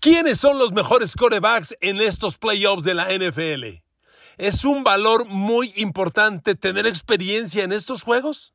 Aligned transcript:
¿Quiénes 0.00 0.38
son 0.38 0.60
los 0.60 0.72
mejores 0.72 1.16
corebacks 1.16 1.76
en 1.80 2.00
estos 2.00 2.38
playoffs 2.38 2.84
de 2.84 2.94
la 2.94 3.08
NFL? 3.12 3.82
¿Es 4.36 4.64
un 4.64 4.84
valor 4.84 5.24
muy 5.24 5.72
importante 5.74 6.54
tener 6.54 6.86
experiencia 6.86 7.64
en 7.64 7.72
estos 7.72 8.04
juegos? 8.04 8.54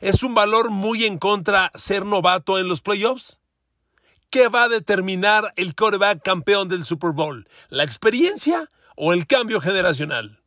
¿Es 0.00 0.24
un 0.24 0.34
valor 0.34 0.70
muy 0.70 1.04
en 1.04 1.18
contra 1.18 1.70
ser 1.76 2.04
novato 2.04 2.58
en 2.58 2.66
los 2.66 2.82
playoffs? 2.82 3.38
¿Qué 4.30 4.48
va 4.48 4.64
a 4.64 4.68
determinar 4.68 5.52
el 5.54 5.76
coreback 5.76 6.24
campeón 6.24 6.66
del 6.66 6.84
Super 6.84 7.12
Bowl? 7.12 7.48
¿La 7.68 7.84
experiencia 7.84 8.68
o 8.96 9.12
el 9.12 9.28
cambio 9.28 9.60
generacional? 9.60 10.43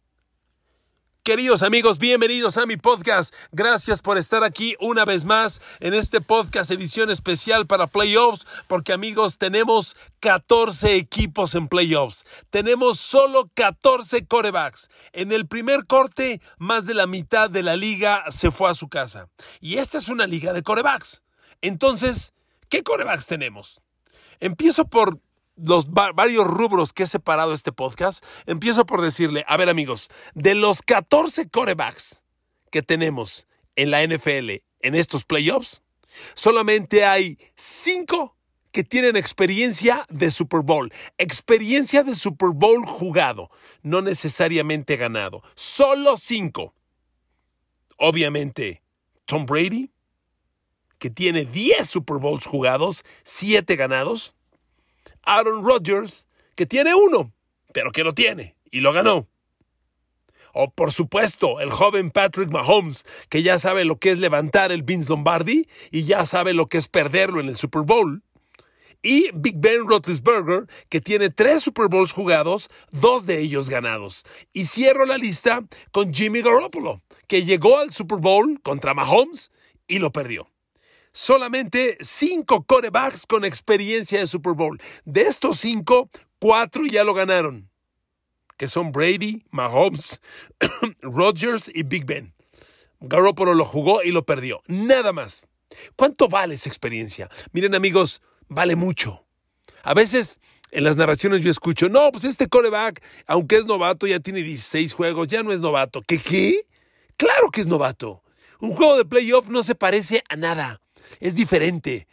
Queridos 1.27 1.61
amigos, 1.61 1.99
bienvenidos 1.99 2.55
a 2.55 2.65
mi 2.65 2.77
podcast. 2.77 3.33
Gracias 3.51 4.01
por 4.01 4.17
estar 4.17 4.45
aquí 4.45 4.77
una 4.79 5.03
vez 5.03 5.25
más 5.25 5.59
en 5.81 5.93
este 5.93 6.21
podcast 6.21 6.71
edición 6.71 7.09
especial 7.09 7.67
para 7.67 7.87
playoffs, 7.87 8.47
porque 8.69 8.93
amigos, 8.93 9.37
tenemos 9.37 9.97
14 10.21 10.95
equipos 10.95 11.53
en 11.55 11.67
playoffs. 11.67 12.23
Tenemos 12.49 13.01
solo 13.01 13.51
14 13.55 14.25
corebacks. 14.25 14.89
En 15.11 15.33
el 15.33 15.47
primer 15.47 15.85
corte, 15.85 16.39
más 16.59 16.85
de 16.85 16.93
la 16.93 17.07
mitad 17.07 17.49
de 17.49 17.61
la 17.61 17.75
liga 17.75 18.23
se 18.29 18.49
fue 18.49 18.69
a 18.69 18.73
su 18.73 18.87
casa. 18.87 19.27
Y 19.59 19.79
esta 19.79 19.97
es 19.97 20.07
una 20.07 20.27
liga 20.27 20.53
de 20.53 20.63
corebacks. 20.63 21.25
Entonces, 21.59 22.31
¿qué 22.69 22.83
corebacks 22.83 23.25
tenemos? 23.25 23.81
Empiezo 24.39 24.85
por 24.85 25.19
los 25.57 25.91
varios 25.91 26.45
rubros 26.45 26.93
que 26.93 27.03
he 27.03 27.07
separado 27.07 27.53
este 27.53 27.71
podcast, 27.71 28.23
empiezo 28.45 28.85
por 28.85 29.01
decirle, 29.01 29.43
a 29.47 29.57
ver 29.57 29.69
amigos, 29.69 30.09
de 30.33 30.55
los 30.55 30.81
14 30.81 31.49
corebacks 31.49 32.23
que 32.71 32.81
tenemos 32.81 33.47
en 33.75 33.91
la 33.91 34.05
NFL 34.05 34.61
en 34.79 34.95
estos 34.95 35.25
playoffs, 35.25 35.83
solamente 36.35 37.05
hay 37.05 37.37
5 37.55 38.35
que 38.71 38.83
tienen 38.83 39.15
experiencia 39.15 40.05
de 40.09 40.29
Super 40.29 40.61
Bowl, 40.61 40.91
experiencia 41.17 42.03
de 42.03 42.13
Super 42.13 42.49
Bowl 42.49 42.85
jugado, 42.85 43.49
no 43.81 44.01
necesariamente 44.01 44.97
ganado, 44.97 45.41
solo 45.55 46.17
5. 46.17 46.73
Obviamente, 47.97 48.83
Tom 49.25 49.45
Brady, 49.47 49.91
que 50.99 51.09
tiene 51.09 51.45
10 51.45 51.87
Super 51.87 52.17
Bowls 52.17 52.45
jugados, 52.45 53.03
7 53.23 53.75
ganados. 53.75 54.36
Aaron 55.27 55.63
Rodgers, 55.63 56.27
que 56.55 56.65
tiene 56.65 56.95
uno, 56.95 57.33
pero 57.73 57.91
que 57.91 58.03
lo 58.03 58.13
tiene 58.13 58.55
y 58.71 58.79
lo 58.79 58.93
ganó. 58.93 59.27
O 60.53 60.71
por 60.71 60.91
supuesto, 60.91 61.59
el 61.59 61.69
joven 61.69 62.09
Patrick 62.09 62.49
Mahomes, 62.49 63.05
que 63.29 63.43
ya 63.43 63.59
sabe 63.59 63.85
lo 63.85 63.99
que 63.99 64.11
es 64.11 64.17
levantar 64.17 64.71
el 64.71 64.83
Vince 64.83 65.09
Lombardi 65.09 65.67
y 65.91 66.05
ya 66.05 66.25
sabe 66.25 66.53
lo 66.53 66.67
que 66.67 66.77
es 66.77 66.87
perderlo 66.87 67.41
en 67.41 67.49
el 67.49 67.55
Super 67.55 67.83
Bowl. 67.83 68.23
Y 69.03 69.29
Big 69.33 69.57
Ben 69.59 69.85
Roethlisberger, 69.85 70.65
que 70.89 71.01
tiene 71.01 71.29
tres 71.29 71.61
Super 71.61 71.87
Bowls 71.87 72.11
jugados, 72.11 72.69
dos 72.91 73.27
de 73.27 73.39
ellos 73.39 73.69
ganados. 73.69 74.25
Y 74.53 74.65
cierro 74.65 75.05
la 75.05 75.17
lista 75.17 75.63
con 75.91 76.13
Jimmy 76.13 76.41
Garoppolo, 76.41 77.03
que 77.27 77.43
llegó 77.43 77.77
al 77.77 77.91
Super 77.91 78.17
Bowl 78.17 78.59
contra 78.63 78.95
Mahomes 78.95 79.51
y 79.87 79.99
lo 79.99 80.11
perdió 80.11 80.49
solamente 81.17 81.97
cinco 81.99 82.63
corebacks 82.63 83.25
con 83.25 83.43
experiencia 83.43 84.19
de 84.19 84.27
Super 84.27 84.53
Bowl. 84.53 84.79
De 85.03 85.23
estos 85.23 85.57
cinco, 85.59 86.09
cuatro 86.39 86.85
ya 86.85 87.03
lo 87.03 87.15
ganaron, 87.15 87.69
que 88.55 88.67
son 88.67 88.91
Brady, 88.91 89.43
Mahomes, 89.49 90.21
Rodgers 91.01 91.71
y 91.73 91.83
Big 91.83 92.05
Ben. 92.05 92.33
Garoppolo 92.99 93.55
lo 93.55 93.65
jugó 93.65 94.03
y 94.03 94.11
lo 94.11 94.25
perdió. 94.25 94.61
Nada 94.67 95.11
más. 95.11 95.47
¿Cuánto 95.95 96.27
vale 96.27 96.55
esa 96.55 96.69
experiencia? 96.69 97.29
Miren 97.51 97.75
amigos, 97.75 98.21
vale 98.47 98.75
mucho. 98.75 99.25
A 99.83 99.93
veces 99.93 100.39
en 100.71 100.83
las 100.83 100.97
narraciones 100.97 101.41
yo 101.41 101.49
escucho, 101.49 101.89
no, 101.89 102.11
pues 102.11 102.25
este 102.25 102.47
coreback, 102.47 103.03
aunque 103.25 103.57
es 103.57 103.65
novato, 103.65 104.05
ya 104.05 104.19
tiene 104.19 104.43
16 104.43 104.93
juegos, 104.93 105.27
ya 105.27 105.41
no 105.41 105.51
es 105.51 105.61
novato. 105.61 106.03
¿Qué 106.03 106.19
qué? 106.19 106.67
Claro 107.17 107.49
que 107.51 107.61
es 107.61 107.67
novato. 107.67 108.23
Un 108.59 108.75
juego 108.75 108.97
de 108.97 109.05
playoff 109.05 109.49
no 109.49 109.63
se 109.63 109.75
parece 109.75 110.23
a 110.29 110.35
nada 110.35 110.81
es 111.19 111.35
diferente. 111.35 112.07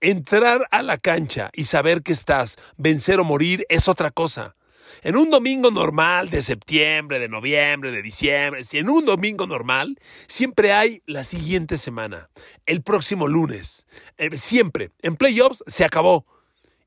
Entrar 0.00 0.66
a 0.70 0.82
la 0.82 0.98
cancha 0.98 1.50
y 1.52 1.66
saber 1.66 2.02
que 2.02 2.12
estás, 2.12 2.56
vencer 2.76 3.20
o 3.20 3.24
morir, 3.24 3.66
es 3.68 3.88
otra 3.88 4.10
cosa. 4.10 4.56
En 5.02 5.16
un 5.16 5.30
domingo 5.30 5.70
normal 5.70 6.30
de 6.30 6.42
septiembre, 6.42 7.18
de 7.18 7.28
noviembre, 7.28 7.90
de 7.90 8.02
diciembre, 8.02 8.64
si 8.64 8.78
en 8.78 8.90
un 8.90 9.04
domingo 9.04 9.46
normal, 9.46 9.98
siempre 10.26 10.72
hay 10.72 11.02
la 11.06 11.24
siguiente 11.24 11.78
semana, 11.78 12.28
el 12.66 12.82
próximo 12.82 13.28
lunes. 13.28 13.86
Eh, 14.18 14.36
siempre. 14.36 14.90
En 15.02 15.16
playoffs 15.16 15.62
se 15.66 15.84
acabó. 15.84 16.26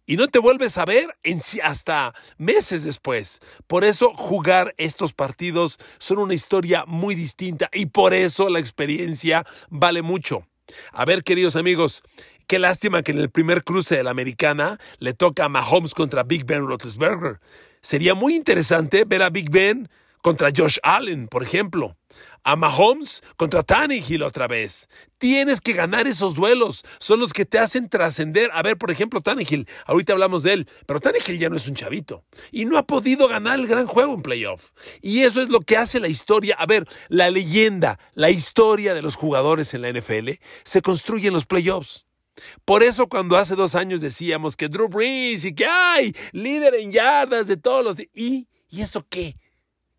Y 0.05 0.17
no 0.17 0.27
te 0.27 0.39
vuelves 0.39 0.77
a 0.77 0.85
ver 0.85 1.17
en, 1.23 1.41
hasta 1.63 2.13
meses 2.37 2.83
después. 2.83 3.39
Por 3.67 3.85
eso 3.85 4.13
jugar 4.13 4.73
estos 4.77 5.13
partidos 5.13 5.79
son 5.97 6.19
una 6.19 6.33
historia 6.33 6.83
muy 6.85 7.15
distinta 7.15 7.69
y 7.71 7.85
por 7.85 8.13
eso 8.13 8.49
la 8.49 8.59
experiencia 8.59 9.45
vale 9.69 10.01
mucho. 10.01 10.45
A 10.91 11.05
ver, 11.05 11.23
queridos 11.23 11.55
amigos, 11.55 12.03
qué 12.47 12.59
lástima 12.59 13.03
que 13.03 13.11
en 13.11 13.19
el 13.19 13.29
primer 13.29 13.63
cruce 13.63 13.97
de 13.97 14.03
la 14.03 14.11
americana 14.11 14.79
le 14.99 15.13
toca 15.13 15.45
a 15.45 15.49
Mahomes 15.49 15.93
contra 15.93 16.23
Big 16.23 16.45
Ben 16.45 16.67
Roethlisberger. 16.67 17.39
Sería 17.81 18.15
muy 18.15 18.35
interesante 18.35 19.03
ver 19.05 19.21
a 19.23 19.29
Big 19.29 19.49
Ben 19.49 19.89
contra 20.23 20.49
Josh 20.55 20.77
Allen, 20.81 21.27
por 21.27 21.43
ejemplo. 21.43 21.95
A 22.45 22.55
Mahomes 22.55 23.23
contra 23.37 23.61
Tannehill 23.61 24.23
otra 24.23 24.47
vez. 24.47 24.87
Tienes 25.17 25.61
que 25.61 25.73
ganar 25.73 26.07
esos 26.07 26.33
duelos. 26.33 26.83
Son 26.99 27.19
los 27.19 27.33
que 27.33 27.45
te 27.45 27.59
hacen 27.59 27.89
trascender. 27.89 28.49
A 28.53 28.63
ver, 28.63 28.77
por 28.77 28.89
ejemplo, 28.89 29.21
Tannehill. 29.21 29.67
Ahorita 29.85 30.13
hablamos 30.13 30.43
de 30.43 30.53
él. 30.53 30.69
Pero 30.87 30.99
Tannehill 30.99 31.39
ya 31.39 31.49
no 31.49 31.57
es 31.57 31.67
un 31.67 31.75
chavito. 31.75 32.23
Y 32.51 32.65
no 32.65 32.77
ha 32.77 32.83
podido 32.83 33.27
ganar 33.27 33.59
el 33.59 33.67
gran 33.67 33.85
juego 33.85 34.13
en 34.13 34.21
playoff. 34.21 34.71
Y 35.01 35.21
eso 35.21 35.41
es 35.41 35.49
lo 35.49 35.61
que 35.61 35.77
hace 35.77 35.99
la 35.99 36.07
historia. 36.07 36.55
A 36.57 36.65
ver, 36.65 36.87
la 37.09 37.29
leyenda, 37.29 37.99
la 38.13 38.29
historia 38.29 38.93
de 38.93 39.01
los 39.01 39.15
jugadores 39.15 39.73
en 39.73 39.81
la 39.81 39.91
NFL 39.91 40.31
se 40.63 40.81
construye 40.81 41.27
en 41.27 41.33
los 41.33 41.45
playoffs. 41.45 42.05
Por 42.65 42.81
eso 42.81 43.07
cuando 43.07 43.37
hace 43.37 43.55
dos 43.55 43.75
años 43.75 44.01
decíamos 44.01 44.55
que 44.57 44.69
Drew 44.69 44.87
Brees 44.87 45.45
y 45.45 45.53
que 45.53 45.65
hay 45.65 46.15
líder 46.31 46.75
en 46.75 46.91
yardas 46.91 47.47
de 47.47 47.57
todos 47.57 47.83
los... 47.85 47.99
¿Y, 48.13 48.47
¿y 48.69 48.81
eso 48.81 49.05
qué? 49.09 49.35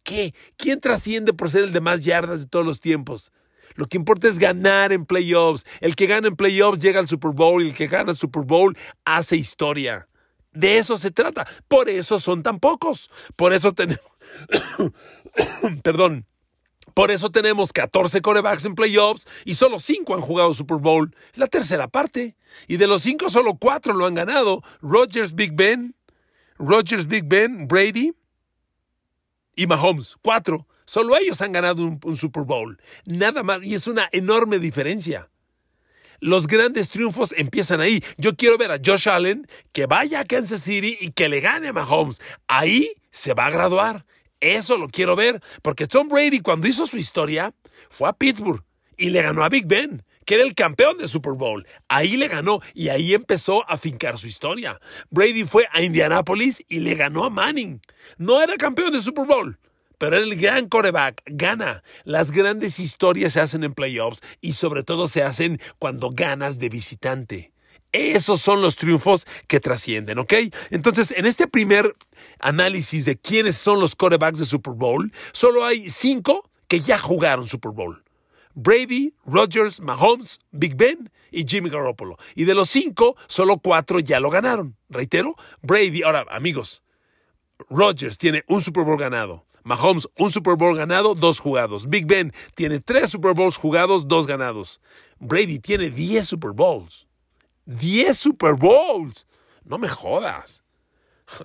Qué? 0.04 0.32
¿Quién 0.56 0.80
trasciende 0.80 1.32
por 1.32 1.50
ser 1.50 1.64
el 1.64 1.72
de 1.72 1.80
más 1.80 2.02
yardas 2.02 2.40
de 2.40 2.46
todos 2.46 2.64
los 2.64 2.80
tiempos? 2.80 3.32
Lo 3.74 3.86
que 3.86 3.96
importa 3.96 4.28
es 4.28 4.38
ganar 4.38 4.92
en 4.92 5.04
playoffs. 5.04 5.64
El 5.80 5.96
que 5.96 6.06
gana 6.06 6.28
en 6.28 6.36
playoffs 6.36 6.78
llega 6.78 7.00
al 7.00 7.08
Super 7.08 7.32
Bowl 7.32 7.62
y 7.62 7.68
el 7.68 7.74
que 7.74 7.88
gana 7.88 8.12
el 8.12 8.16
Super 8.16 8.44
Bowl 8.44 8.76
hace 9.04 9.36
historia. 9.36 10.08
De 10.52 10.78
eso 10.78 10.96
se 10.96 11.10
trata. 11.10 11.46
Por 11.66 11.88
eso 11.88 12.20
son 12.20 12.42
tan 12.42 12.60
pocos. 12.60 13.10
Por 13.34 13.52
eso 13.52 13.72
tenemos... 13.72 14.04
Perdón. 15.82 16.26
Por 16.94 17.10
eso 17.10 17.30
tenemos 17.30 17.72
14 17.72 18.22
corebacks 18.22 18.64
en 18.66 18.76
playoffs 18.76 19.26
y 19.44 19.54
solo 19.54 19.80
5 19.80 20.14
han 20.14 20.20
jugado 20.20 20.54
Super 20.54 20.76
Bowl. 20.76 21.12
Es 21.32 21.38
la 21.38 21.48
tercera 21.48 21.88
parte. 21.88 22.36
Y 22.68 22.76
de 22.76 22.86
los 22.86 23.02
5 23.02 23.28
solo 23.30 23.56
4 23.56 23.94
lo 23.94 24.06
han 24.06 24.14
ganado. 24.14 24.62
Rodgers, 24.80 25.34
Big 25.34 25.54
Ben, 25.54 25.96
Rodgers, 26.56 27.08
Big 27.08 27.24
Ben, 27.26 27.66
Brady, 27.66 28.12
y 29.56 29.66
Mahomes, 29.66 30.16
cuatro. 30.22 30.66
Solo 30.86 31.16
ellos 31.16 31.40
han 31.40 31.52
ganado 31.52 31.82
un, 31.82 32.16
Super 32.16 32.42
Bowl. 32.42 32.80
Nada 33.06 33.42
más. 33.42 33.62
Y 33.62 33.74
es 33.74 33.86
una 33.86 34.08
enorme 34.12 34.58
diferencia. 34.58 35.30
Los 36.20 36.46
grandes 36.46 36.90
triunfos 36.90 37.34
empiezan 37.36 37.80
ahí. 37.80 38.02
Yo 38.16 38.36
quiero 38.36 38.58
ver 38.58 38.70
a 38.70 38.78
Josh 38.84 39.08
Allen 39.08 39.46
que 39.72 39.86
vaya 39.86 40.20
a 40.20 40.24
Kansas 40.24 40.62
City 40.62 40.96
y 41.00 41.10
que 41.12 41.28
le 41.28 41.40
gane 41.40 41.68
a 41.68 41.72
Mahomes. 41.72 42.20
Ahí 42.48 42.92
se 43.10 43.34
va 43.34 43.46
a 43.46 43.50
graduar. 43.50 44.04
Eso 44.40 44.78
lo 44.78 44.88
quiero 44.88 45.16
ver. 45.16 45.42
Porque 45.62 45.86
Tom 45.86 46.08
Brady 46.08 46.40
cuando 46.40 46.68
hizo 46.68 46.86
su 46.86 46.96
historia 46.96 47.54
fue 47.90 48.08
a 48.08 48.12
Pittsburgh 48.12 48.62
y 48.96 49.10
le 49.10 49.22
ganó 49.22 49.44
a 49.44 49.48
Big 49.48 49.66
Ben 49.66 50.04
que 50.24 50.34
era 50.36 50.44
el 50.44 50.54
campeón 50.54 50.98
de 50.98 51.08
Super 51.08 51.34
Bowl. 51.34 51.66
Ahí 51.88 52.16
le 52.16 52.28
ganó 52.28 52.60
y 52.74 52.88
ahí 52.88 53.14
empezó 53.14 53.68
a 53.68 53.78
fincar 53.78 54.18
su 54.18 54.26
historia. 54.26 54.80
Brady 55.10 55.44
fue 55.44 55.66
a 55.72 55.82
Indianapolis 55.82 56.64
y 56.68 56.80
le 56.80 56.94
ganó 56.94 57.24
a 57.24 57.30
Manning. 57.30 57.80
No 58.18 58.42
era 58.42 58.56
campeón 58.56 58.92
de 58.92 59.00
Super 59.00 59.26
Bowl, 59.26 59.58
pero 59.98 60.16
el 60.16 60.36
gran 60.36 60.68
coreback. 60.68 61.22
Gana. 61.26 61.82
Las 62.04 62.30
grandes 62.30 62.78
historias 62.78 63.34
se 63.34 63.40
hacen 63.40 63.64
en 63.64 63.74
playoffs 63.74 64.20
y 64.40 64.54
sobre 64.54 64.82
todo 64.82 65.06
se 65.08 65.22
hacen 65.22 65.60
cuando 65.78 66.10
ganas 66.10 66.58
de 66.58 66.68
visitante. 66.68 67.52
Esos 67.92 68.40
son 68.40 68.60
los 68.60 68.74
triunfos 68.74 69.24
que 69.46 69.60
trascienden, 69.60 70.18
¿ok? 70.18 70.32
Entonces, 70.70 71.14
en 71.16 71.26
este 71.26 71.46
primer 71.46 71.94
análisis 72.40 73.04
de 73.04 73.16
quiénes 73.16 73.54
son 73.54 73.78
los 73.78 73.94
corebacks 73.94 74.40
de 74.40 74.44
Super 74.44 74.72
Bowl, 74.72 75.12
solo 75.32 75.64
hay 75.64 75.88
cinco 75.88 76.50
que 76.66 76.80
ya 76.80 76.98
jugaron 76.98 77.46
Super 77.46 77.70
Bowl. 77.70 78.03
Brady, 78.54 79.14
Rodgers, 79.24 79.80
Mahomes, 79.80 80.40
Big 80.52 80.76
Ben 80.76 81.10
y 81.30 81.44
Jimmy 81.44 81.70
Garoppolo. 81.70 82.16
Y 82.34 82.44
de 82.44 82.54
los 82.54 82.70
cinco, 82.70 83.16
solo 83.26 83.58
cuatro 83.58 83.98
ya 84.00 84.20
lo 84.20 84.30
ganaron. 84.30 84.76
Reitero, 84.88 85.34
Brady, 85.62 86.02
ahora 86.02 86.24
amigos, 86.30 86.82
Rodgers 87.68 88.18
tiene 88.18 88.42
un 88.48 88.60
Super 88.60 88.84
Bowl 88.84 88.98
ganado. 88.98 89.44
Mahomes, 89.64 90.08
un 90.18 90.30
Super 90.30 90.56
Bowl 90.56 90.76
ganado, 90.76 91.14
dos 91.14 91.40
jugados. 91.40 91.88
Big 91.88 92.06
Ben 92.06 92.32
tiene 92.54 92.80
tres 92.80 93.10
Super 93.10 93.34
Bowls 93.34 93.56
jugados, 93.56 94.06
dos 94.06 94.26
ganados. 94.26 94.80
Brady 95.18 95.58
tiene 95.58 95.90
diez 95.90 96.28
Super 96.28 96.52
Bowls. 96.52 97.06
¡Diez 97.64 98.18
Super 98.18 98.54
Bowls! 98.54 99.26
No 99.64 99.78
me 99.78 99.88
jodas. 99.88 100.64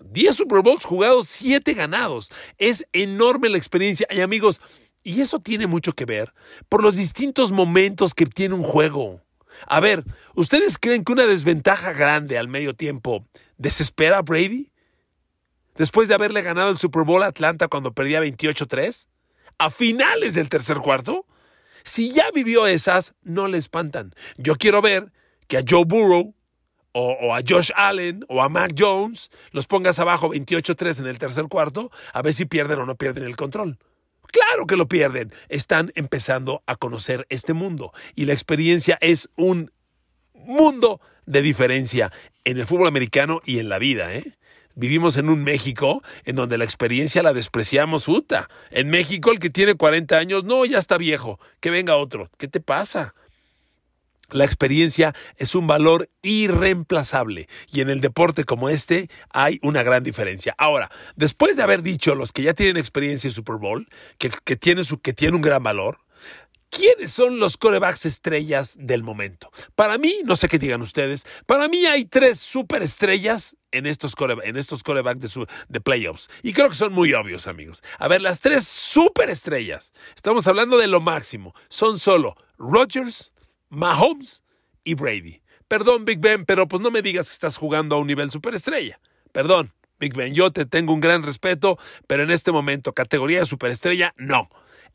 10 0.01 0.35
Super 0.35 0.62
Bowls 0.62 0.83
jugados, 0.83 1.29
7 1.29 1.73
ganados. 1.73 2.29
Es 2.57 2.85
enorme 2.91 3.50
la 3.50 3.57
experiencia. 3.57 4.07
Y 4.09 4.19
amigos, 4.19 4.62
y 5.04 5.22
eso 5.22 5.40
tiene 5.40 5.68
mucho 5.68 5.94
que 5.94 6.06
ver 6.06 6.34
por 6.68 6.84
los 6.84 6.96
distintos 6.96 7.51
momentos 7.51 8.13
que 8.13 8.25
tiene 8.25 8.56
un 8.56 8.63
juego. 8.63 9.22
A 9.68 9.80
ver, 9.80 10.04
¿ustedes 10.36 10.78
creen 10.78 11.04
que 11.04 11.12
una 11.12 11.25
desventaja 11.25 11.94
grande 11.94 12.38
al 12.38 12.48
medio 12.48 12.75
tiempo 12.75 13.25
desespera 13.57 14.19
a 14.19 14.22
Brady? 14.22 14.72
Después 15.75 16.07
de 16.07 16.16
haberle 16.16 16.42
ganado 16.42 16.69
el 16.69 16.78
Super 16.78 17.04
Bowl 17.04 17.24
a 17.24 17.28
Atlanta 17.28 17.68
cuando 17.68 17.94
perdía 17.94 18.22
28-3, 18.22 19.07
a 19.57 19.69
finales 19.69 20.34
del 20.34 20.50
tercer 20.50 20.78
cuarto, 20.78 21.25
si 21.84 22.12
ya 22.12 22.31
vivió 22.31 22.68
esas, 22.68 23.13
no 23.24 23.48
le 23.48 23.57
espantan. 23.57 24.13
Yo 24.38 24.56
quiero 24.56 24.81
ver 24.81 25.12
que 25.48 25.57
a 25.57 25.63
Joe 25.68 25.86
Burrow 25.86 26.36
o, 26.92 27.12
o, 27.22 27.36
a 27.36 27.42
Josh 27.48 27.72
Allen 27.75 28.25
o 28.28 28.42
a 28.42 28.50
Mac 28.50 28.74
Jones 28.78 29.30
los 29.51 29.68
pongas 29.68 30.00
abajo 30.00 30.30
28-3 30.30 31.00
en 31.00 31.07
el 31.07 31.18
tercer 31.18 31.46
cuarto, 31.46 31.92
a 32.13 32.22
ver 32.22 32.34
si 32.34 32.46
pierden 32.46 32.80
o 32.80 32.86
no 32.86 32.96
pierden 32.96 33.24
el 33.24 33.36
control. 33.36 33.78
Claro 34.31 34.67
que 34.67 34.77
lo 34.77 34.87
pierden. 34.87 35.33
Están 35.49 35.91
empezando 35.95 36.63
a 36.65 36.75
conocer 36.75 37.25
este 37.29 37.53
mundo 37.53 37.93
y 38.15 38.25
la 38.25 38.33
experiencia 38.33 38.97
es 39.01 39.29
un 39.35 39.71
mundo 40.33 41.01
de 41.25 41.41
diferencia 41.41 42.11
en 42.45 42.57
el 42.57 42.65
fútbol 42.65 42.87
americano 42.87 43.41
y 43.45 43.59
en 43.59 43.69
la 43.69 43.79
vida, 43.79 44.13
¿eh? 44.13 44.33
Vivimos 44.75 45.17
en 45.17 45.29
un 45.29 45.43
México 45.43 46.01
en 46.23 46.37
donde 46.37 46.57
la 46.57 46.63
experiencia 46.63 47.21
la 47.21 47.33
despreciamos, 47.33 48.05
puta. 48.05 48.49
En 48.71 48.89
México 48.89 49.31
el 49.31 49.39
que 49.39 49.49
tiene 49.49 49.73
40 49.73 50.17
años, 50.17 50.45
no, 50.45 50.63
ya 50.63 50.77
está 50.77 50.97
viejo, 50.97 51.37
que 51.59 51.69
venga 51.69 51.97
otro. 51.97 52.29
¿Qué 52.37 52.47
te 52.47 52.61
pasa? 52.61 53.13
La 54.31 54.45
experiencia 54.45 55.15
es 55.37 55.55
un 55.55 55.67
valor 55.67 56.09
irreemplazable 56.21 57.47
y 57.71 57.81
en 57.81 57.89
el 57.89 58.01
deporte 58.01 58.43
como 58.43 58.69
este 58.69 59.09
hay 59.31 59.59
una 59.61 59.83
gran 59.83 60.03
diferencia. 60.03 60.55
Ahora, 60.57 60.89
después 61.15 61.55
de 61.55 61.63
haber 61.63 61.81
dicho 61.81 62.15
los 62.15 62.31
que 62.31 62.43
ya 62.43 62.53
tienen 62.53 62.77
experiencia 62.77 63.27
en 63.27 63.33
Super 63.33 63.55
Bowl, 63.55 63.87
que, 64.17 64.31
que 64.43 64.55
tienen, 64.55 64.85
su, 64.85 64.99
que 64.99 65.13
tiene 65.13 65.35
un 65.35 65.41
gran 65.41 65.63
valor, 65.63 65.99
¿Quiénes 66.69 67.11
son 67.11 67.39
los 67.39 67.57
corebacks 67.57 68.05
estrellas 68.05 68.75
del 68.79 69.03
momento? 69.03 69.51
Para 69.75 69.97
mí, 69.97 70.21
no 70.23 70.35
sé 70.35 70.47
qué 70.47 70.59
digan 70.59 70.81
ustedes, 70.81 71.25
para 71.47 71.67
mí 71.67 71.85
hay 71.87 72.05
tres 72.05 72.39
superestrellas 72.39 73.57
en 73.71 73.87
estos, 73.87 74.13
en 74.43 74.55
estos 74.55 74.83
corebacks 74.83 75.19
de, 75.19 75.47
de 75.67 75.81
playoffs. 75.81 76.29
Y 76.43 76.53
creo 76.53 76.69
que 76.69 76.75
son 76.75 76.93
muy 76.93 77.13
obvios, 77.13 77.47
amigos. 77.47 77.81
A 77.97 78.07
ver, 78.07 78.21
las 78.21 78.41
tres 78.41 78.67
superestrellas, 78.67 79.93
estamos 80.15 80.45
hablando 80.47 80.77
de 80.77 80.87
lo 80.87 81.01
máximo, 81.01 81.55
son 81.69 81.97
solo 81.97 82.35
Rodgers, 82.59 83.33
Mahomes 83.69 84.44
y 84.83 84.95
Brady. 84.95 85.42
Perdón, 85.68 86.06
Big 86.06 86.19
Ben, 86.19 86.45
pero 86.45 86.68
pues 86.68 86.81
no 86.81 86.92
me 86.92 87.01
digas 87.01 87.30
que 87.30 87.33
estás 87.33 87.57
jugando 87.57 87.95
a 87.95 88.00
un 88.00 88.07
nivel 88.07 88.31
superestrella. 88.31 89.00
Perdón, 89.31 89.74
Big 90.00 90.16
Ben, 90.16 90.33
yo 90.33 90.51
te 90.51 90.66
tengo 90.66 90.94
un 90.94 91.00
gran 91.00 91.24
respeto, 91.24 91.77
pero 92.07 92.24
en 92.24 92.31
este 92.31 92.51
momento, 92.51 92.94
categoría 92.94 93.39
de 93.39 93.45
superestrella, 93.45 94.13
no. 94.18 94.50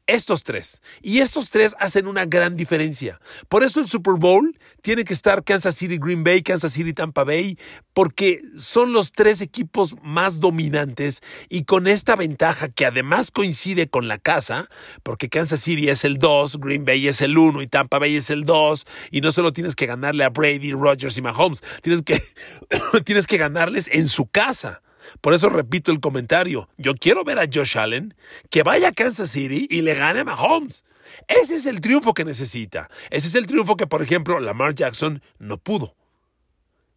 Estos 0.06 0.42
tres. 0.42 0.82
Y 1.00 1.20
estos 1.20 1.50
tres 1.50 1.74
hacen 1.78 2.06
una 2.06 2.26
gran 2.26 2.56
diferencia. 2.56 3.20
Por 3.48 3.64
eso 3.64 3.80
el 3.80 3.88
Super 3.88 4.14
Bowl 4.14 4.58
tiene 4.82 5.04
que 5.04 5.14
estar 5.14 5.42
Kansas 5.44 5.76
City 5.76 5.96
Green 5.96 6.24
Bay, 6.24 6.42
Kansas 6.42 6.72
City 6.72 6.92
Tampa 6.92 7.24
Bay, 7.24 7.58
porque 7.94 8.42
son 8.58 8.92
los 8.92 9.12
tres 9.12 9.40
equipos 9.40 9.96
más 10.02 10.40
dominantes 10.40 11.22
y 11.48 11.64
con 11.64 11.86
esta 11.86 12.16
ventaja 12.16 12.68
que 12.68 12.84
además 12.84 13.30
coincide 13.30 13.88
con 13.88 14.06
la 14.06 14.18
casa, 14.18 14.68
porque 15.02 15.30
Kansas 15.30 15.60
City 15.60 15.88
es 15.88 16.04
el 16.04 16.18
2, 16.18 16.58
Green 16.58 16.84
Bay 16.84 17.08
es 17.08 17.22
el 17.22 17.38
1 17.38 17.62
y 17.62 17.66
Tampa 17.66 17.98
Bay 17.98 18.16
es 18.16 18.28
el 18.28 18.44
2, 18.44 18.84
y 19.10 19.22
no 19.22 19.32
solo 19.32 19.54
tienes 19.54 19.74
que 19.74 19.86
ganarle 19.86 20.24
a 20.24 20.28
Brady, 20.28 20.72
Rodgers 20.72 21.16
y 21.16 21.22
Mahomes, 21.22 21.62
tienes 21.80 22.02
que, 22.02 22.22
tienes 23.04 23.26
que 23.26 23.38
ganarles 23.38 23.88
en 23.90 24.06
su 24.06 24.26
casa. 24.26 24.82
Por 25.20 25.34
eso 25.34 25.48
repito 25.48 25.92
el 25.92 26.00
comentario. 26.00 26.68
Yo 26.76 26.94
quiero 26.94 27.24
ver 27.24 27.38
a 27.38 27.46
Josh 27.52 27.78
Allen 27.78 28.14
que 28.50 28.62
vaya 28.62 28.88
a 28.88 28.92
Kansas 28.92 29.30
City 29.30 29.66
y 29.70 29.82
le 29.82 29.94
gane 29.94 30.20
a 30.20 30.24
Mahomes. 30.24 30.84
Ese 31.28 31.56
es 31.56 31.66
el 31.66 31.80
triunfo 31.80 32.14
que 32.14 32.24
necesita. 32.24 32.88
Ese 33.10 33.28
es 33.28 33.34
el 33.34 33.46
triunfo 33.46 33.76
que, 33.76 33.86
por 33.86 34.02
ejemplo, 34.02 34.40
Lamar 34.40 34.74
Jackson 34.74 35.22
no 35.38 35.58
pudo 35.58 35.94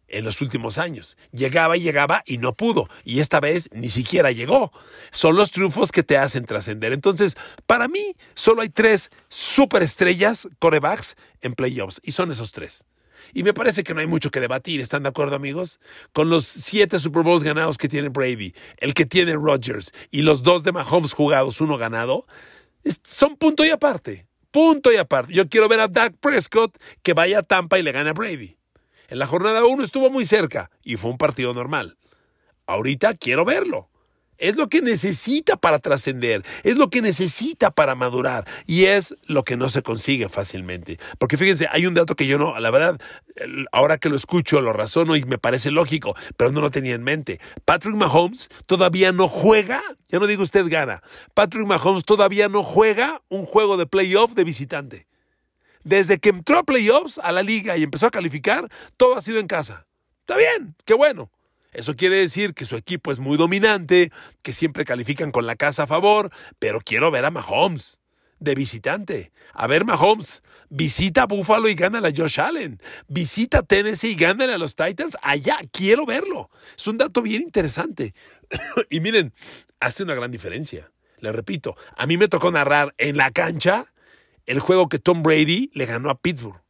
en 0.08 0.24
los 0.24 0.40
últimos 0.40 0.78
años. 0.78 1.16
Llegaba 1.32 1.76
y 1.76 1.82
llegaba 1.82 2.22
y 2.26 2.38
no 2.38 2.54
pudo. 2.54 2.88
Y 3.04 3.20
esta 3.20 3.40
vez 3.40 3.68
ni 3.72 3.90
siquiera 3.90 4.32
llegó. 4.32 4.72
Son 5.10 5.36
los 5.36 5.50
triunfos 5.52 5.92
que 5.92 6.02
te 6.02 6.16
hacen 6.16 6.44
trascender. 6.44 6.92
Entonces, 6.92 7.36
para 7.66 7.88
mí, 7.88 8.16
solo 8.34 8.62
hay 8.62 8.70
tres 8.70 9.10
superestrellas 9.28 10.48
corebacks 10.58 11.16
en 11.42 11.54
playoffs. 11.54 12.00
Y 12.02 12.12
son 12.12 12.30
esos 12.30 12.52
tres. 12.52 12.84
Y 13.32 13.42
me 13.42 13.54
parece 13.54 13.84
que 13.84 13.94
no 13.94 14.00
hay 14.00 14.06
mucho 14.06 14.30
que 14.30 14.40
debatir, 14.40 14.80
¿están 14.80 15.02
de 15.02 15.08
acuerdo 15.08 15.36
amigos? 15.36 15.80
Con 16.12 16.30
los 16.30 16.44
siete 16.44 16.98
Super 16.98 17.22
Bowls 17.22 17.42
ganados 17.42 17.78
que 17.78 17.88
tiene 17.88 18.08
Brady, 18.08 18.54
el 18.78 18.94
que 18.94 19.06
tiene 19.06 19.34
Rodgers 19.34 19.92
y 20.10 20.22
los 20.22 20.42
dos 20.42 20.64
de 20.64 20.72
Mahomes 20.72 21.12
jugados, 21.12 21.60
uno 21.60 21.78
ganado, 21.78 22.26
son 23.02 23.36
punto 23.36 23.64
y 23.64 23.70
aparte. 23.70 24.26
Punto 24.50 24.92
y 24.92 24.96
aparte. 24.96 25.32
Yo 25.32 25.48
quiero 25.48 25.68
ver 25.68 25.80
a 25.80 25.88
Dak 25.88 26.14
Prescott 26.18 26.76
que 27.02 27.12
vaya 27.12 27.40
a 27.40 27.42
Tampa 27.42 27.78
y 27.78 27.82
le 27.82 27.92
gane 27.92 28.10
a 28.10 28.14
Brady. 28.14 28.56
En 29.08 29.18
la 29.18 29.26
jornada 29.26 29.64
uno 29.64 29.84
estuvo 29.84 30.10
muy 30.10 30.24
cerca 30.24 30.70
y 30.82 30.96
fue 30.96 31.10
un 31.10 31.18
partido 31.18 31.54
normal. 31.54 31.96
Ahorita 32.66 33.14
quiero 33.14 33.44
verlo. 33.44 33.88
Es 34.38 34.56
lo 34.56 34.68
que 34.68 34.82
necesita 34.82 35.56
para 35.56 35.80
trascender, 35.80 36.44
es 36.62 36.76
lo 36.76 36.90
que 36.90 37.02
necesita 37.02 37.72
para 37.72 37.96
madurar 37.96 38.46
y 38.66 38.84
es 38.84 39.16
lo 39.26 39.42
que 39.42 39.56
no 39.56 39.68
se 39.68 39.82
consigue 39.82 40.28
fácilmente. 40.28 40.98
Porque 41.18 41.36
fíjense, 41.36 41.66
hay 41.70 41.86
un 41.86 41.94
dato 41.94 42.14
que 42.14 42.26
yo 42.26 42.38
no, 42.38 42.58
la 42.60 42.70
verdad, 42.70 43.00
ahora 43.72 43.98
que 43.98 44.08
lo 44.08 44.16
escucho, 44.16 44.60
lo 44.60 44.72
razono 44.72 45.16
y 45.16 45.24
me 45.24 45.38
parece 45.38 45.72
lógico, 45.72 46.14
pero 46.36 46.52
no 46.52 46.60
lo 46.60 46.70
tenía 46.70 46.94
en 46.94 47.02
mente. 47.02 47.40
Patrick 47.64 47.96
Mahomes 47.96 48.48
todavía 48.66 49.10
no 49.10 49.26
juega, 49.26 49.82
ya 50.08 50.20
no 50.20 50.28
digo 50.28 50.44
usted 50.44 50.66
gana, 50.68 51.02
Patrick 51.34 51.66
Mahomes 51.66 52.04
todavía 52.04 52.48
no 52.48 52.62
juega 52.62 53.22
un 53.28 53.44
juego 53.44 53.76
de 53.76 53.86
playoff 53.86 54.34
de 54.34 54.44
visitante. 54.44 55.08
Desde 55.82 56.18
que 56.18 56.28
entró 56.28 56.58
a 56.58 56.62
playoffs 56.62 57.18
a 57.18 57.32
la 57.32 57.42
liga 57.42 57.76
y 57.76 57.82
empezó 57.82 58.06
a 58.06 58.10
calificar, 58.10 58.68
todo 58.96 59.16
ha 59.16 59.20
sido 59.20 59.40
en 59.40 59.46
casa. 59.46 59.86
Está 60.20 60.36
bien, 60.36 60.76
qué 60.84 60.94
bueno. 60.94 61.30
Eso 61.72 61.94
quiere 61.94 62.16
decir 62.16 62.54
que 62.54 62.64
su 62.64 62.76
equipo 62.76 63.12
es 63.12 63.18
muy 63.18 63.36
dominante, 63.36 64.10
que 64.42 64.52
siempre 64.52 64.84
califican 64.84 65.30
con 65.30 65.46
la 65.46 65.56
casa 65.56 65.84
a 65.84 65.86
favor, 65.86 66.30
pero 66.58 66.80
quiero 66.80 67.10
ver 67.10 67.24
a 67.24 67.30
Mahomes 67.30 68.00
de 68.40 68.54
visitante. 68.54 69.32
A 69.52 69.66
ver, 69.66 69.84
Mahomes, 69.84 70.42
visita 70.68 71.22
a 71.22 71.26
Buffalo 71.26 71.68
y 71.68 71.74
gánale 71.74 72.08
a 72.08 72.12
Josh 72.16 72.40
Allen. 72.40 72.80
Visita 73.08 73.62
Tennessee 73.62 74.12
y 74.12 74.14
gánale 74.14 74.54
a 74.54 74.58
los 74.58 74.76
Titans. 74.76 75.16
Allá, 75.22 75.58
quiero 75.72 76.06
verlo. 76.06 76.50
Es 76.76 76.86
un 76.86 76.98
dato 76.98 77.22
bien 77.22 77.42
interesante. 77.42 78.14
y 78.90 79.00
miren, 79.00 79.32
hace 79.80 80.02
una 80.02 80.14
gran 80.14 80.30
diferencia. 80.30 80.90
Le 81.18 81.32
repito, 81.32 81.76
a 81.96 82.06
mí 82.06 82.16
me 82.16 82.28
tocó 82.28 82.50
narrar 82.50 82.94
en 82.98 83.16
la 83.16 83.30
cancha 83.30 83.92
el 84.46 84.60
juego 84.60 84.88
que 84.88 84.98
Tom 84.98 85.22
Brady 85.22 85.70
le 85.74 85.86
ganó 85.86 86.10
a 86.10 86.20
Pittsburgh 86.20 86.62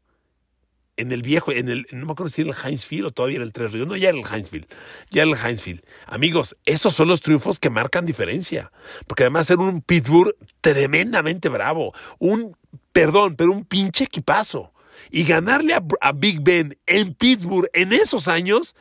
en 0.98 1.12
el 1.12 1.22
viejo, 1.22 1.52
en 1.52 1.68
el, 1.68 1.86
no 1.92 2.06
me 2.06 2.12
acuerdo 2.12 2.28
si 2.28 2.42
era 2.42 2.50
el 2.50 2.56
Heinzfield 2.56 3.06
o 3.06 3.10
todavía 3.10 3.36
era 3.36 3.44
el 3.44 3.52
Tres 3.52 3.72
Ríos, 3.72 3.86
no, 3.86 3.96
ya 3.96 4.10
era 4.10 4.18
el 4.18 4.24
Heinzfield, 4.24 4.66
ya 5.10 5.22
era 5.22 5.30
el 5.30 5.38
Heinzfield. 5.38 5.82
Amigos, 6.06 6.56
esos 6.64 6.94
son 6.94 7.08
los 7.08 7.20
triunfos 7.20 7.58
que 7.58 7.70
marcan 7.70 8.04
diferencia, 8.04 8.72
porque 9.06 9.22
además 9.22 9.50
era 9.50 9.62
un 9.62 9.80
Pittsburgh 9.80 10.34
tremendamente 10.60 11.48
bravo, 11.48 11.94
un, 12.18 12.56
perdón, 12.92 13.36
pero 13.36 13.52
un 13.52 13.64
pinche 13.64 14.04
equipazo. 14.04 14.72
Y 15.10 15.24
ganarle 15.24 15.74
a, 15.74 15.82
a 16.00 16.12
Big 16.12 16.40
Ben 16.40 16.76
en 16.86 17.14
Pittsburgh 17.14 17.70
en 17.72 17.92
esos 17.92 18.26
años, 18.26 18.74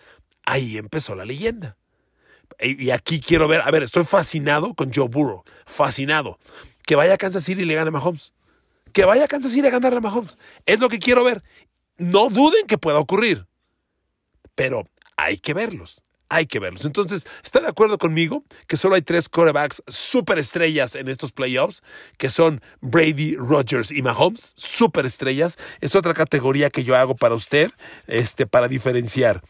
ahí 0.45 0.77
empezó 0.77 1.15
la 1.15 1.23
leyenda. 1.23 1.77
Y 2.59 2.89
aquí 2.89 3.19
quiero 3.19 3.47
ver, 3.47 3.61
a 3.61 3.69
ver, 3.69 3.83
estoy 3.83 4.03
fascinado 4.03 4.73
con 4.73 4.91
Joe 4.91 5.07
Burrow, 5.07 5.43
fascinado. 5.67 6.39
Que 6.85 6.95
vaya 6.95 7.13
a 7.13 7.17
Kansas 7.17 7.43
City 7.43 7.61
y 7.61 7.65
le 7.65 7.75
gane 7.75 7.89
a 7.89 7.91
Mahomes. 7.91 8.33
Que 8.93 9.05
vaya 9.05 9.25
a 9.25 9.27
Kansas 9.27 9.51
City 9.51 9.67
a 9.67 9.69
ganarle 9.69 9.99
a 9.99 10.01
Mahomes. 10.01 10.37
Es 10.65 10.79
lo 10.79 10.89
que 10.89 10.97
quiero 10.97 11.23
ver. 11.23 11.43
No 11.97 12.29
duden 12.29 12.67
que 12.67 12.77
pueda 12.77 12.99
ocurrir, 12.99 13.45
pero 14.55 14.83
hay 15.15 15.37
que 15.37 15.53
verlos. 15.53 16.03
Hay 16.29 16.45
que 16.45 16.59
verlos. 16.59 16.83
Entonces, 16.83 17.25
¿está 17.41 17.61
de 17.61 17.69
acuerdo 17.69 17.97
conmigo 17.97 18.43
que 18.67 18.75
solo 18.75 18.95
hay 18.95 19.01
tres 19.01 19.29
quarterbacks 19.29 19.81
superestrellas 19.87 20.95
en 20.95 21.07
estos 21.07 21.31
playoffs? 21.31 21.83
Que 22.17 22.29
son 22.29 22.61
Brady, 22.81 23.35
Rodgers 23.37 23.91
y 23.91 24.01
Mahomes. 24.01 24.53
Superestrellas. 24.57 25.57
Es 25.79 25.95
otra 25.95 26.13
categoría 26.13 26.69
que 26.69 26.83
yo 26.83 26.97
hago 26.97 27.15
para 27.15 27.33
usted, 27.33 27.71
este, 28.07 28.45
para 28.45 28.67
diferenciar. 28.67 29.41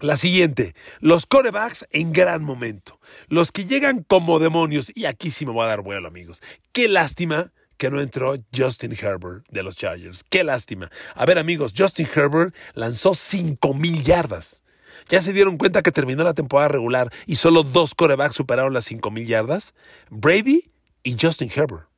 La 0.00 0.16
siguiente, 0.16 0.74
los 1.00 1.26
corebacks 1.26 1.86
en 1.90 2.12
gran 2.12 2.42
momento. 2.42 2.98
Los 3.28 3.52
que 3.52 3.66
llegan 3.66 4.02
como 4.02 4.40
demonios. 4.40 4.90
Y 4.96 5.04
aquí 5.04 5.30
sí 5.30 5.46
me 5.46 5.52
voy 5.52 5.64
a 5.64 5.68
dar 5.68 5.82
vuelo, 5.82 6.08
amigos. 6.08 6.42
Qué 6.72 6.88
lástima 6.88 7.52
que 7.80 7.90
no 7.90 8.02
entró 8.02 8.34
Justin 8.54 8.92
Herbert 8.92 9.46
de 9.48 9.62
los 9.62 9.74
Chargers. 9.74 10.22
Qué 10.28 10.44
lástima. 10.44 10.90
A 11.14 11.24
ver 11.24 11.38
amigos, 11.38 11.72
Justin 11.74 12.06
Herbert 12.14 12.54
lanzó 12.74 13.12
5.000 13.12 14.02
yardas. 14.02 14.62
¿Ya 15.08 15.22
se 15.22 15.32
dieron 15.32 15.56
cuenta 15.56 15.80
que 15.80 15.90
terminó 15.90 16.22
la 16.22 16.34
temporada 16.34 16.68
regular 16.68 17.10
y 17.24 17.36
solo 17.36 17.62
dos 17.62 17.94
corebacks 17.94 18.36
superaron 18.36 18.74
las 18.74 18.90
5.000 18.90 19.24
yardas? 19.24 19.72
Brady 20.10 20.70
y 21.02 21.16
Justin 21.18 21.50
Herbert. 21.56 21.88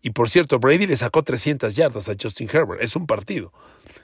Y 0.00 0.10
por 0.10 0.30
cierto, 0.30 0.58
Brady 0.58 0.86
le 0.86 0.96
sacó 0.96 1.22
300 1.22 1.74
yardas 1.74 2.08
a 2.08 2.14
Justin 2.18 2.48
Herbert. 2.50 2.82
Es 2.82 2.96
un 2.96 3.06
partido. 3.06 3.52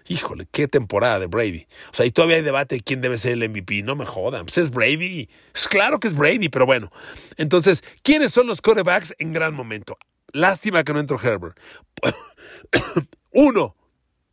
Híjole, 0.07 0.49
qué 0.51 0.69
temporada 0.69 1.19
de 1.19 1.29
Brady. 1.29 1.67
O 1.93 1.97
sea, 1.97 2.05
y 2.05 2.11
todavía 2.11 2.37
hay 2.37 2.43
debate 2.43 2.75
de 2.75 2.83
quién 2.83 3.01
debe 3.01 3.17
ser 3.17 3.33
el 3.33 3.49
MVP. 3.49 3.85
No 3.85 3.97
me 3.97 4.05
jodan. 4.05 4.45
Pues 4.45 4.59
es 4.59 4.71
Brady. 4.71 5.31
Es 5.55 5.67
claro 5.67 5.99
que 5.99 6.09
es 6.09 6.15
Brady, 6.15 6.51
pero 6.51 6.67
bueno. 6.67 6.93
Entonces, 7.39 7.83
¿quiénes 8.03 8.33
son 8.33 8.47
los 8.47 8.61
quarterbacks 8.61 9.15
en 9.19 9.33
gran 9.33 9.55
momento? 9.55 9.97
Lástima 10.33 10.85
que 10.85 10.93
no 10.93 11.01
entró 11.01 11.19
Herbert. 11.21 11.59
Uno, 13.33 13.77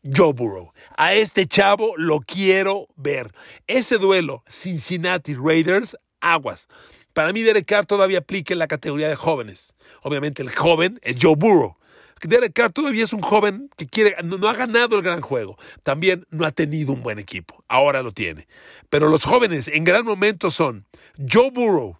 Joe 0.03 0.33
Burrow. 0.33 0.73
A 0.97 1.13
este 1.13 1.45
chavo 1.45 1.93
lo 1.97 2.19
quiero 2.19 2.87
ver. 2.95 3.31
Ese 3.67 3.97
duelo, 3.97 4.43
Cincinnati 4.47 5.35
Raiders, 5.35 5.97
aguas. 6.21 6.67
Para 7.13 7.33
mí, 7.33 7.41
Derek 7.41 7.65
Carr 7.65 7.85
todavía 7.85 8.19
aplica 8.19 8.53
en 8.53 8.59
la 8.59 8.67
categoría 8.67 9.09
de 9.09 9.15
jóvenes. 9.15 9.75
Obviamente, 10.03 10.43
el 10.43 10.53
joven 10.53 10.99
es 11.01 11.17
Joe 11.19 11.35
Burrow. 11.35 11.77
Derek 12.21 12.53
Carr 12.53 12.71
todavía 12.71 13.03
es 13.03 13.13
un 13.13 13.21
joven 13.21 13.69
que 13.77 13.85
quiere, 13.85 14.15
no, 14.23 14.47
ha 14.47 14.53
ganado 14.53 14.95
el 14.95 15.03
gran 15.03 15.21
juego. 15.21 15.57
También 15.83 16.25
no 16.29 16.45
ha 16.45 16.51
tenido 16.51 16.93
un 16.93 17.03
buen 17.03 17.19
equipo. 17.19 17.63
Ahora 17.67 18.01
lo 18.01 18.11
tiene. 18.11 18.47
Pero 18.89 19.09
los 19.09 19.25
jóvenes 19.25 19.67
en 19.67 19.83
gran 19.83 20.05
momento 20.05 20.49
son 20.49 20.85
Joe 21.17 21.51
Burrow, 21.51 21.99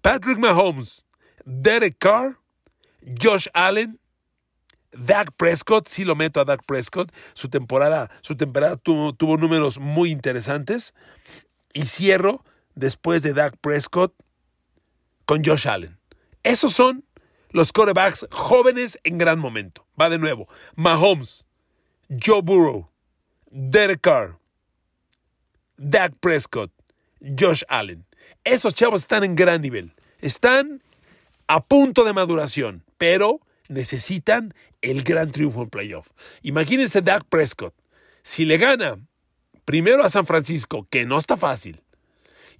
Patrick 0.00 0.38
Mahomes, 0.38 1.04
Derek 1.44 1.96
Carr, 1.98 2.38
Josh 3.20 3.48
Allen, 3.54 3.98
Dak 4.92 5.32
Prescott, 5.36 5.88
sí 5.88 6.04
lo 6.04 6.14
meto 6.16 6.40
a 6.40 6.44
Dak 6.44 6.64
Prescott, 6.64 7.12
su 7.34 7.48
temporada, 7.48 8.10
su 8.20 8.36
temporada 8.36 8.76
tuvo, 8.76 9.36
números 9.36 9.78
muy 9.78 10.10
interesantes. 10.10 10.94
Y 11.72 11.86
cierro 11.86 12.44
después 12.74 13.22
de 13.22 13.32
Dak 13.32 13.56
Prescott 13.56 14.14
con 15.24 15.42
Josh 15.44 15.66
Allen. 15.66 15.98
Esos 16.42 16.74
son 16.74 17.04
los 17.50 17.72
quarterbacks 17.72 18.26
jóvenes 18.30 18.98
en 19.04 19.16
gran 19.18 19.38
momento. 19.38 19.86
Va 19.98 20.10
de 20.10 20.18
nuevo. 20.18 20.48
Mahomes, 20.74 21.46
Joe 22.10 22.42
Burrow, 22.42 22.90
Derek 23.50 24.02
Carr, 24.02 24.38
Dak 25.78 26.14
Prescott, 26.20 26.70
Josh 27.38 27.62
Allen. 27.68 28.04
Esos 28.44 28.74
chavos 28.74 29.02
están 29.02 29.24
en 29.24 29.34
gran 29.34 29.62
nivel. 29.62 29.94
Están 30.20 30.82
a 31.46 31.62
punto 31.62 32.04
de 32.04 32.12
maduración, 32.12 32.84
pero 33.02 33.40
necesitan 33.66 34.54
el 34.80 35.02
gran 35.02 35.32
triunfo 35.32 35.62
en 35.62 35.70
playoff. 35.70 36.06
Imagínense 36.42 37.02
Dak 37.02 37.24
Prescott. 37.24 37.74
Si 38.22 38.44
le 38.44 38.58
gana 38.58 38.96
primero 39.64 40.04
a 40.04 40.08
San 40.08 40.24
Francisco, 40.24 40.86
que 40.88 41.04
no 41.04 41.18
está 41.18 41.36
fácil, 41.36 41.82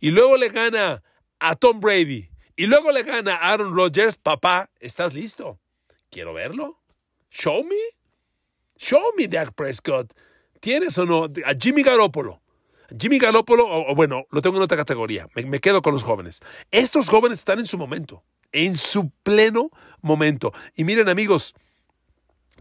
y 0.01 0.11
luego 0.11 0.37
le 0.37 0.49
gana 0.49 1.05
a 1.39 1.55
Tom 1.55 1.79
Brady, 1.79 2.29
y 2.57 2.67
luego 2.67 2.91
le 2.91 3.05
gana 3.05 3.37
a 3.37 3.53
Aaron 3.53 3.73
Rodgers, 3.73 4.17
papá, 4.17 4.69
¿estás 4.81 5.15
listo? 5.15 5.61
Quiero 6.11 6.35
verlo. 6.35 6.83
Show 7.31 7.63
me. 7.63 7.77
Show 8.77 9.13
me, 9.17 9.29
Dak 9.29 9.55
Prescott. 9.55 10.13
¿Tienes 10.59 10.99
o 10.99 11.07
no? 11.07 11.27
A 11.47 11.55
Jimmy 11.57 11.85
Garoppolo. 11.85 12.43
Jimmy 12.99 13.21
Garoppolo, 13.21 13.65
o, 13.65 13.95
bueno, 13.95 14.27
lo 14.33 14.43
tengo 14.43 14.57
en 14.57 14.65
otra 14.65 14.77
categoría. 14.77 15.29
me, 15.37 15.61
quedo 15.61 15.83
con 15.83 15.95
los 15.95 16.03
jóvenes. 16.03 16.41
Estos 16.73 17.09
jóvenes 17.09 17.39
están 17.39 17.61
en 17.61 17.67
su 17.67 17.79
momento. 17.79 18.25
En 18.53 18.77
su 18.77 19.11
pleno 19.23 19.71
momento. 20.01 20.53
Y 20.75 20.85
miren, 20.85 21.09
amigos, 21.09 21.55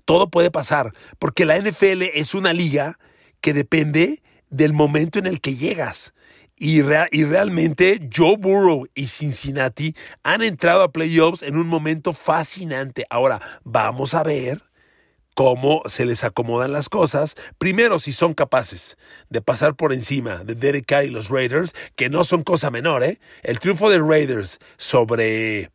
todo 0.05 0.29
puede 0.29 0.51
pasar. 0.51 0.93
Porque 1.19 1.45
la 1.45 1.59
NFL 1.59 2.03
es 2.13 2.33
una 2.33 2.53
liga 2.53 2.97
que 3.41 3.53
depende 3.53 4.21
del 4.49 4.73
momento 4.73 5.19
en 5.19 5.25
el 5.25 5.41
que 5.41 5.55
llegas. 5.55 6.13
Y, 6.55 6.83
realmente 6.83 8.07
Joe 8.15 8.37
Burrow 8.37 8.85
y 8.93 9.07
Cincinnati 9.07 9.95
han 10.21 10.43
entrado 10.43 10.83
a 10.83 10.91
playoffs 10.91 11.41
en 11.41 11.57
un 11.57 11.65
momento 11.65 12.13
fascinante. 12.13 13.03
Ahora, 13.09 13.41
vamos 13.63 14.13
a 14.13 14.21
ver 14.21 14.61
cómo 15.33 15.81
se 15.87 16.05
les 16.05 16.23
acomodan 16.23 16.71
las 16.71 16.87
cosas. 16.87 17.33
Primero, 17.57 17.97
si 17.97 18.11
son 18.11 18.35
capaces 18.35 18.97
de 19.31 19.41
pasar 19.41 19.75
por 19.75 19.91
encima 19.91 20.43
de 20.43 20.53
Derek 20.53 20.85
Carr 20.85 21.05
y 21.05 21.09
los 21.09 21.29
Raiders, 21.29 21.73
que 21.95 22.09
no 22.09 22.23
son 22.23 22.43
cosa 22.43 22.69
menor, 22.69 23.03
¿eh? 23.03 23.19
El 23.41 23.59
triunfo 23.59 23.89
de 23.89 23.97
Raiders 23.97 24.59
sobre, 24.77 25.71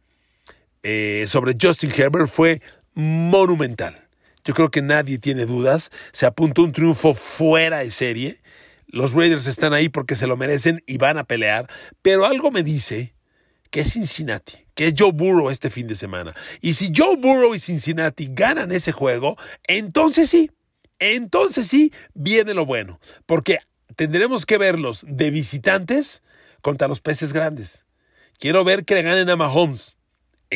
eh, 0.88 1.26
sobre 1.26 1.56
Justin 1.60 1.90
Herbert 1.90 2.28
fue 2.28 2.62
monumental. 2.94 4.06
Yo 4.44 4.54
creo 4.54 4.70
que 4.70 4.82
nadie 4.82 5.18
tiene 5.18 5.44
dudas. 5.44 5.90
Se 6.12 6.26
apuntó 6.26 6.62
un 6.62 6.70
triunfo 6.70 7.12
fuera 7.14 7.78
de 7.78 7.90
serie. 7.90 8.40
Los 8.86 9.12
Raiders 9.12 9.48
están 9.48 9.72
ahí 9.72 9.88
porque 9.88 10.14
se 10.14 10.28
lo 10.28 10.36
merecen 10.36 10.84
y 10.86 10.98
van 10.98 11.18
a 11.18 11.24
pelear. 11.24 11.68
Pero 12.02 12.24
algo 12.24 12.52
me 12.52 12.62
dice 12.62 13.16
que 13.72 13.80
es 13.80 13.94
Cincinnati, 13.94 14.52
que 14.76 14.86
es 14.86 14.94
Joe 14.96 15.10
Burrow 15.10 15.50
este 15.50 15.70
fin 15.70 15.88
de 15.88 15.96
semana. 15.96 16.36
Y 16.60 16.74
si 16.74 16.92
Joe 16.94 17.16
Burrow 17.16 17.52
y 17.56 17.58
Cincinnati 17.58 18.28
ganan 18.30 18.70
ese 18.70 18.92
juego, 18.92 19.36
entonces 19.66 20.30
sí, 20.30 20.52
entonces 21.00 21.66
sí 21.66 21.92
viene 22.14 22.54
lo 22.54 22.64
bueno. 22.64 23.00
Porque 23.26 23.58
tendremos 23.96 24.46
que 24.46 24.56
verlos 24.56 25.04
de 25.08 25.32
visitantes 25.32 26.22
contra 26.62 26.86
los 26.86 27.00
peces 27.00 27.32
grandes. 27.32 27.86
Quiero 28.38 28.62
ver 28.62 28.84
que 28.84 28.94
le 28.94 29.02
ganen 29.02 29.28
a 29.30 29.34
Mahomes 29.34 29.95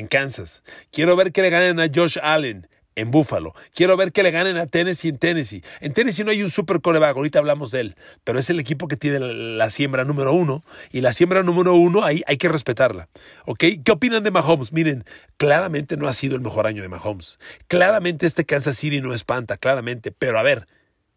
en 0.00 0.08
Kansas. 0.08 0.62
Quiero 0.90 1.14
ver 1.14 1.30
que 1.30 1.42
le 1.42 1.50
ganen 1.50 1.78
a 1.78 1.86
Josh 1.94 2.18
Allen 2.20 2.66
en 2.96 3.10
Buffalo. 3.10 3.54
Quiero 3.74 3.96
ver 3.96 4.12
que 4.12 4.22
le 4.22 4.30
ganen 4.30 4.56
a 4.56 4.66
Tennessee 4.66 5.10
en 5.10 5.18
Tennessee. 5.18 5.62
En 5.80 5.92
Tennessee 5.92 6.24
no 6.24 6.30
hay 6.30 6.42
un 6.42 6.50
super 6.50 6.80
coreback, 6.80 7.16
ahorita 7.16 7.38
hablamos 7.38 7.70
de 7.70 7.80
él, 7.80 7.94
pero 8.24 8.38
es 8.38 8.50
el 8.50 8.58
equipo 8.58 8.88
que 8.88 8.96
tiene 8.96 9.20
la 9.20 9.70
siembra 9.70 10.04
número 10.04 10.32
uno 10.32 10.64
y 10.90 11.02
la 11.02 11.12
siembra 11.12 11.42
número 11.42 11.74
uno 11.74 12.02
ahí 12.04 12.22
hay 12.26 12.36
que 12.36 12.48
respetarla. 12.48 13.08
¿Ok? 13.46 13.64
¿Qué 13.84 13.92
opinan 13.92 14.24
de 14.24 14.30
Mahomes? 14.30 14.72
Miren, 14.72 15.04
claramente 15.36 15.96
no 15.96 16.08
ha 16.08 16.12
sido 16.12 16.34
el 16.34 16.42
mejor 16.42 16.66
año 16.66 16.82
de 16.82 16.88
Mahomes. 16.88 17.38
Claramente 17.68 18.26
este 18.26 18.44
Kansas 18.44 18.76
City 18.76 19.00
no 19.00 19.14
espanta, 19.14 19.56
claramente, 19.56 20.12
pero 20.12 20.38
a 20.38 20.42
ver, 20.42 20.66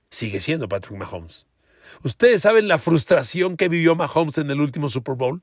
sigue 0.09 0.41
siendo 0.41 0.67
Patrick 0.69 0.97
Mahomes. 0.97 1.47
¿Ustedes 2.03 2.41
saben 2.41 2.67
la 2.67 2.79
frustración 2.79 3.55
que 3.55 3.69
vivió 3.69 3.95
Mahomes 3.95 4.37
en 4.37 4.49
el 4.51 4.59
último 4.59 4.89
Super 4.89 5.15
Bowl? 5.15 5.41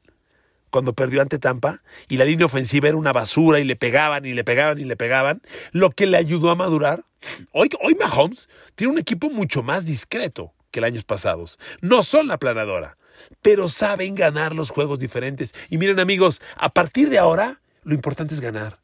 Cuando 0.71 0.95
perdió 0.95 1.21
ante 1.21 1.39
Tampa 1.39 1.83
y 2.09 2.17
la 2.17 2.25
línea 2.25 2.47
ofensiva 2.47 2.89
era 2.89 2.97
una 2.97 3.13
basura 3.13 3.61
y 3.61 3.65
le 3.65 3.77
pegaban 3.77 4.25
y 4.25 4.33
le 4.33 4.45
pegaban 4.45 4.79
y 4.79 4.85
le 4.85 4.97
pegaban, 4.97 5.43
lo 5.73 5.91
que 5.91 6.07
le 6.07 6.17
ayudó 6.17 6.51
a 6.51 6.55
madurar. 6.55 7.05
Hoy, 7.53 7.69
hoy 7.83 7.95
Mahomes 7.95 8.49
tiene 8.75 8.93
un 8.93 8.99
equipo 8.99 9.29
mucho 9.31 9.63
más 9.63 9.85
discreto 9.85 10.53
que 10.71 10.81
el 10.81 10.85
años 10.85 11.05
pasados. 11.05 11.59
No 11.81 12.03
son 12.03 12.29
la 12.29 12.39
planadora, 12.39 12.97
pero 13.43 13.69
saben 13.69 14.15
ganar 14.15 14.55
los 14.55 14.71
juegos 14.71 14.99
diferentes. 14.99 15.55
Y 15.69 15.79
miren 15.79 16.01
amigos, 16.01 16.41
a 16.57 16.71
partir 16.71 17.11
de 17.11 17.19
ahora, 17.19 17.61
lo 17.83 17.95
importante 17.95 18.35
es 18.35 18.41
ganar. 18.41 18.81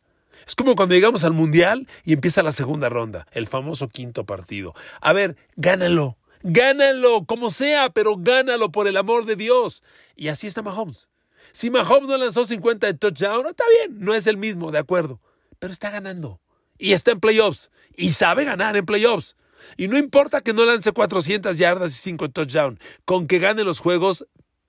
Es 0.47 0.55
como 0.55 0.77
cuando 0.77 0.95
llegamos 0.95 1.25
al 1.25 1.33
Mundial 1.33 1.89
y 2.05 2.13
empieza 2.13 2.43
la 2.43 2.53
segunda 2.53 2.89
ronda, 2.89 3.27
el 3.33 3.49
famoso 3.49 3.89
quinto 3.89 4.25
partido. 4.25 4.75
A 5.01 5.13
ver, 5.13 5.37
gánalo, 5.57 6.17
gánalo, 6.43 7.25
como 7.27 7.51
sea, 7.51 7.91
pero 7.91 8.17
gánalo 8.17 8.71
por 8.71 8.87
el 8.87 8.97
amor 8.97 9.25
de 9.25 9.35
Dios. 9.35 9.83
Y 10.15 10.29
así 10.29 10.47
está 10.47 10.63
Mahomes. 10.63 11.09
Si 11.57 11.71
Mahomes 11.71 12.07
no 12.07 12.19
lanzó 12.19 12.45
50 12.45 12.87
de 12.87 12.93
touchdown, 12.93 13.47
está 13.47 13.65
bien, 13.79 13.99
no 13.99 14.13
es 14.13 14.27
el 14.27 14.37
mismo, 14.37 14.73
de 14.73 14.79
acuerdo. 14.79 15.23
Pero 15.59 15.73
está 15.73 15.89
ganando. 15.89 16.39
Y 16.77 16.93
está 16.93 17.13
en 17.13 17.21
playoffs. 17.21 17.71
Y 17.97 18.13
sabe 18.13 18.45
ganar 18.45 18.77
en 18.77 18.85
playoffs. 18.85 19.37
Y 19.79 19.89
no 19.89 19.97
importa 19.97 20.43
que 20.43 20.53
no 20.53 20.67
lance 20.67 20.93
400 20.93 21.57
yardas 21.57 21.93
y 21.93 21.95
5 21.95 22.29
touchdowns. 22.29 22.79
Con 23.07 23.27
que 23.27 23.39
gane 23.39 23.65
los 23.65 23.81
juegos, 23.81 24.27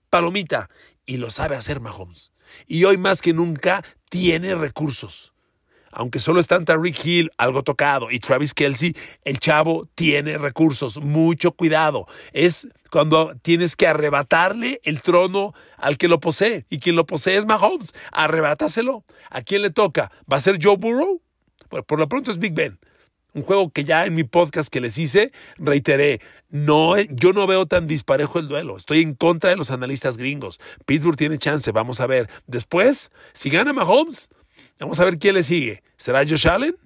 palomita. 0.09 0.69
Y 1.05 1.17
lo 1.17 1.29
sabe 1.29 1.57
hacer 1.57 1.81
Mahomes. 1.81 2.31
Y 2.67 2.85
hoy 2.85 2.95
más 2.95 3.21
que 3.21 3.33
nunca 3.33 3.83
tiene 4.09 4.55
recursos 4.55 5.33
aunque 5.97 6.19
solo 6.19 6.39
está 6.39 6.59
Rick 6.77 7.03
Hill, 7.03 7.31
algo 7.37 7.63
tocado, 7.63 8.11
y 8.11 8.19
Travis 8.19 8.53
Kelsey, 8.53 8.95
el 9.23 9.39
chavo 9.39 9.89
tiene 9.95 10.37
recursos. 10.37 10.97
Mucho 10.97 11.53
cuidado. 11.53 12.05
Es 12.33 12.69
cuando 12.91 13.35
tienes 13.41 13.75
que 13.75 13.87
arrebatarle 13.87 14.79
el 14.83 15.01
trono 15.01 15.53
al 15.77 15.97
que 15.97 16.07
lo 16.07 16.19
posee. 16.19 16.65
Y 16.69 16.79
quien 16.79 16.95
lo 16.95 17.05
posee 17.05 17.37
es 17.37 17.45
Mahomes. 17.45 17.93
Arrebátaselo. 18.11 19.03
¿A 19.29 19.41
quién 19.41 19.61
le 19.61 19.69
toca? 19.69 20.11
¿Va 20.31 20.37
a 20.37 20.41
ser 20.41 20.59
Joe 20.61 20.77
Burrow? 20.77 21.21
por 21.85 21.99
lo 21.99 22.07
pronto 22.07 22.31
es 22.31 22.37
Big 22.37 22.53
Ben. 22.53 22.79
Un 23.33 23.43
juego 23.43 23.69
que 23.69 23.83
ya 23.83 24.05
en 24.05 24.15
mi 24.15 24.23
podcast 24.23 24.69
que 24.69 24.79
les 24.79 24.97
hice, 24.97 25.33
reiteré, 25.57 26.21
no, 26.49 26.97
yo 26.97 27.33
no 27.33 27.45
veo 27.45 27.65
tan 27.65 27.85
disparejo 27.85 28.39
el 28.39 28.47
duelo. 28.47 28.77
Estoy 28.77 29.01
en 29.01 29.15
contra 29.15 29.49
de 29.49 29.57
los 29.57 29.69
analistas 29.69 30.15
gringos. 30.15 30.59
Pittsburgh 30.85 31.17
tiene 31.17 31.37
chance, 31.37 31.71
vamos 31.73 31.99
a 31.99 32.07
ver. 32.07 32.29
Después, 32.47 33.11
si 33.33 33.49
gana 33.49 33.73
Mahomes, 33.73 34.29
Vamos 34.79 34.99
a 34.99 35.05
ver 35.05 35.17
quién 35.17 35.35
le 35.35 35.43
sigue. 35.43 35.83
¿Será 35.97 36.19
Josh 36.19 36.47
Allen? 36.47 36.77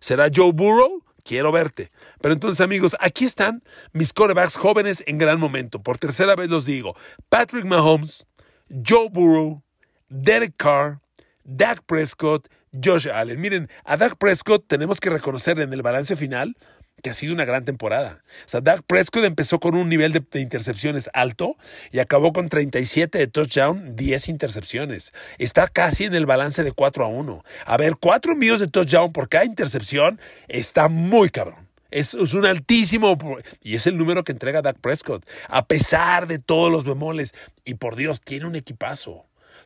¿Será 0.00 0.28
Joe 0.34 0.52
Burrow? 0.52 1.02
Quiero 1.24 1.52
verte. 1.52 1.90
Pero 2.26 2.34
entonces, 2.34 2.60
amigos, 2.60 2.96
aquí 2.98 3.24
están 3.24 3.62
mis 3.92 4.12
quarterbacks 4.12 4.56
jóvenes 4.56 5.04
en 5.06 5.16
gran 5.16 5.38
momento. 5.38 5.80
Por 5.80 5.96
tercera 5.96 6.34
vez 6.34 6.50
los 6.50 6.64
digo. 6.64 6.96
Patrick 7.28 7.64
Mahomes, 7.64 8.26
Joe 8.68 9.08
Burrow, 9.08 9.62
Derek 10.08 10.54
Carr, 10.56 10.98
Dak 11.44 11.84
Prescott, 11.86 12.48
Josh 12.82 13.08
Allen. 13.08 13.40
Miren, 13.40 13.70
a 13.84 13.96
Dak 13.96 14.16
Prescott 14.18 14.66
tenemos 14.66 14.98
que 14.98 15.08
reconocer 15.08 15.60
en 15.60 15.72
el 15.72 15.82
balance 15.82 16.16
final 16.16 16.56
que 17.00 17.10
ha 17.10 17.14
sido 17.14 17.32
una 17.32 17.44
gran 17.44 17.64
temporada. 17.64 18.24
O 18.44 18.48
sea, 18.48 18.60
Dak 18.60 18.82
Prescott 18.82 19.22
empezó 19.22 19.60
con 19.60 19.76
un 19.76 19.88
nivel 19.88 20.12
de, 20.12 20.40
intercepciones 20.40 21.08
alto 21.12 21.56
y 21.92 22.00
acabó 22.00 22.32
con 22.32 22.48
37 22.48 23.18
de 23.18 23.28
touchdown, 23.28 23.94
10 23.94 24.30
intercepciones. 24.30 25.12
Está 25.38 25.68
casi 25.68 26.06
en 26.06 26.16
el 26.16 26.26
balance 26.26 26.64
de 26.64 26.72
4 26.72 27.04
a 27.04 27.06
1. 27.06 27.44
A 27.66 27.76
ver, 27.76 27.94
4 28.00 28.32
envíos 28.32 28.58
de 28.58 28.66
touchdown 28.66 29.12
por 29.12 29.28
cada 29.28 29.44
intercepción 29.44 30.18
está 30.48 30.88
muy 30.88 31.30
cabrón. 31.30 31.65
Es, 31.90 32.14
un 32.14 32.46
altísimo, 32.46 33.16
y 33.62 33.74
es 33.74 33.86
el 33.86 33.96
número 33.96 34.24
que 34.24 34.32
entrega 34.32 34.62
Dak 34.62 34.78
Prescott, 34.78 35.24
a 35.48 35.66
pesar 35.66 36.26
de 36.26 36.38
todos 36.38 36.70
los 36.70 36.84
bemoles. 36.84 37.34
Y 37.64 37.74
por 37.74 37.96
Dios, 37.96 38.20
tiene 38.20 38.46
un 38.46 38.56
equipazo. 38.56 39.10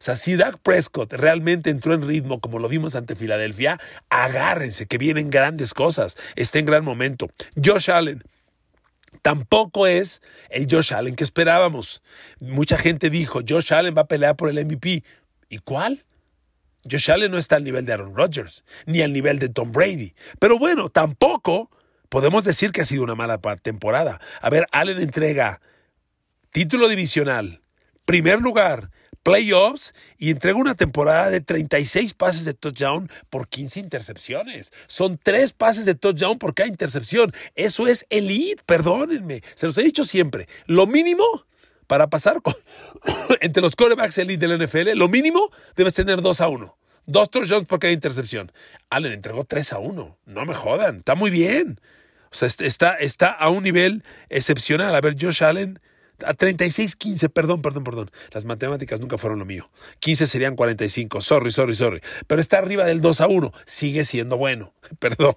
O 0.01 0.03
sea, 0.03 0.17
si 0.17 0.35
Dak 0.37 0.59
Prescott 0.59 1.13
realmente 1.13 1.69
entró 1.69 1.93
en 1.93 2.07
ritmo 2.07 2.41
como 2.41 2.59
lo 2.59 2.69
vimos 2.69 2.97
ante 2.97 3.15
Filadelfia, 3.15 3.79
agárrense 4.09 4.87
que 4.87 4.97
vienen 4.97 5.29
grandes 5.29 5.75
cosas. 5.75 6.17
Está 6.37 6.59
en 6.59 6.67
gran 6.67 6.85
momento. 6.85 7.29
Josh 7.63 7.91
Allen. 7.91 8.23
Tampoco 9.21 9.87
es 9.87 10.23
el 10.49 10.67
Josh 10.71 10.95
Allen 10.95 11.17
que 11.17 11.25
esperábamos. 11.25 12.03
Mucha 12.41 12.79
gente 12.79 13.11
dijo, 13.11 13.41
Josh 13.47 13.75
Allen 13.75 13.95
va 13.95 14.03
a 14.03 14.09
pelear 14.09 14.37
por 14.37 14.49
el 14.49 14.65
MVP. 14.65 15.05
¿Y 15.51 15.59
cuál? 15.59 16.05
Josh 16.91 17.11
Allen 17.11 17.31
no 17.31 17.37
está 17.37 17.57
al 17.57 17.65
nivel 17.65 17.85
de 17.85 17.93
Aaron 17.93 18.15
Rodgers, 18.15 18.65
ni 18.87 19.03
al 19.03 19.13
nivel 19.13 19.39
de 19.39 19.51
Tom 19.51 19.71
Brady. 19.71 20.15
Pero 20.39 20.59
bueno, 20.59 20.89
tampoco 20.89 21.71
podemos 22.11 22.45
decir 22.45 22.73
que 22.73 22.83
ha 22.83 22.85
sido 22.85 23.03
una 23.03 23.15
mala 23.15 23.39
temporada. 23.63 24.21
A 24.43 24.51
ver, 24.51 24.67
Allen 24.73 25.01
entrega 25.01 25.63
título 26.51 26.89
divisional, 26.89 27.63
primer 28.05 28.43
lugar 28.43 28.91
playoffs 29.23 29.95
y 30.19 30.31
entrega 30.31 30.59
una 30.59 30.75
temporada 30.75 31.31
de 31.31 31.41
36 31.41 32.15
pases 32.15 32.45
de 32.45 32.55
touchdown 32.55 33.11
por 33.29 33.49
15 33.49 33.81
intercepciones. 33.81 34.73
Son 34.87 35.19
tres 35.23 35.53
pases 35.53 35.85
de 35.85 35.95
touchdown 35.95 36.39
por 36.39 36.55
cada 36.55 36.69
intercepción. 36.69 37.33
Eso 37.55 37.87
es 37.87 38.07
elite, 38.11 38.63
perdónenme. 38.67 39.43
Se 39.55 39.67
los 39.67 39.77
he 39.79 39.83
dicho 39.83 40.05
siempre. 40.05 40.49
Lo 40.67 40.87
mínimo 40.87 41.25
para 41.87 42.09
pasar 42.09 42.41
entre 43.41 43.63
los 43.63 43.77
quarterbacks 43.77 44.19
elite 44.19 44.47
de 44.47 44.57
la 44.57 44.65
NFL, 44.65 44.97
lo 44.97 45.09
mínimo 45.09 45.51
debes 45.77 45.95
tener 45.95 46.23
2 46.23 46.41
a 46.41 46.49
1. 46.49 46.77
Dos 47.07 47.31
touchdowns 47.31 47.67
por 47.67 47.81
cada 47.81 47.93
intercepción. 47.93 48.53
Allen 48.91 49.13
entregó 49.13 49.45
3 49.45 49.73
a 49.73 49.79
1. 49.79 50.19
No 50.27 50.45
me 50.45 50.55
jodan. 50.55 50.99
Está 50.99 51.15
muy 51.15 51.31
bien. 51.31 51.81
O 52.33 52.35
sea, 52.35 52.49
está, 52.49 52.95
está 52.95 53.33
a 53.33 53.51
un 53.51 53.65
nivel 53.65 54.05
excepcional. 54.29 54.95
A 54.95 55.01
ver, 55.01 55.17
Josh 55.21 55.43
Allen 55.43 55.81
a 56.25 56.35
36, 56.35 56.97
15, 56.97 57.29
perdón, 57.29 57.63
perdón, 57.63 57.85
perdón. 57.85 58.11
Las 58.33 58.45
matemáticas 58.45 59.01
nunca 59.01 59.19
fueron 59.19 59.39
lo 59.39 59.45
mío. 59.45 59.71
15 60.01 60.27
serían 60.27 60.57
45, 60.57 61.21
sorry, 61.21 61.51
sorry, 61.51 61.75
sorry. 61.75 62.01
Pero 62.27 62.41
está 62.41 62.59
arriba 62.59 62.85
del 62.85 63.01
2 63.01 63.21
a 63.21 63.29
1, 63.29 63.53
sigue 63.67 64.05
siendo 64.05 64.37
bueno. 64.37 64.75
Perdón. 64.99 65.35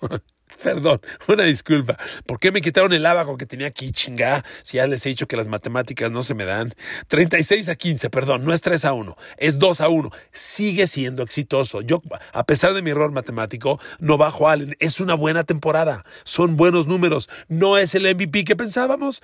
Perdón, 0.64 1.02
una 1.28 1.44
disculpa. 1.44 1.98
¿Por 2.26 2.40
qué 2.40 2.52
me 2.52 2.62
quitaron 2.62 2.94
el 2.94 3.06
abaco 3.06 3.38
que 3.38 3.46
tenía 3.46 3.68
aquí, 3.68 3.92
chingá? 3.92 4.44
Si 4.64 4.78
ya 4.78 4.88
les 4.88 5.06
he 5.06 5.10
dicho 5.10 5.28
que 5.28 5.38
las 5.38 5.48
matemáticas 5.48 6.12
no 6.12 6.24
se 6.24 6.36
me 6.36 6.46
dan. 6.46 6.74
36 7.08 7.70
a 7.70 7.76
15, 7.76 8.10
perdón, 8.10 8.44
no 8.44 8.54
es 8.54 8.62
3 8.62 8.86
a 8.86 8.94
1, 8.94 9.16
es 9.38 9.60
2 9.60 9.82
a 9.82 9.90
1. 9.90 10.10
Sigue 10.32 10.88
siendo 10.88 11.24
exitoso. 11.24 11.82
Yo, 11.82 12.02
a 12.34 12.46
pesar 12.46 12.74
de 12.74 12.82
mi 12.82 12.92
error 12.92 13.12
matemático, 13.12 13.80
no 14.00 14.18
bajo 14.18 14.50
Allen. 14.50 14.76
Es 14.80 15.00
una 15.00 15.16
buena 15.16 15.44
temporada. 15.44 16.04
Son 16.24 16.58
buenos 16.58 16.88
números. 16.88 17.30
No 17.48 17.78
es 17.78 17.96
el 17.96 18.04
MVP 18.04 18.44
que 18.46 18.56
pensábamos. 18.56 19.22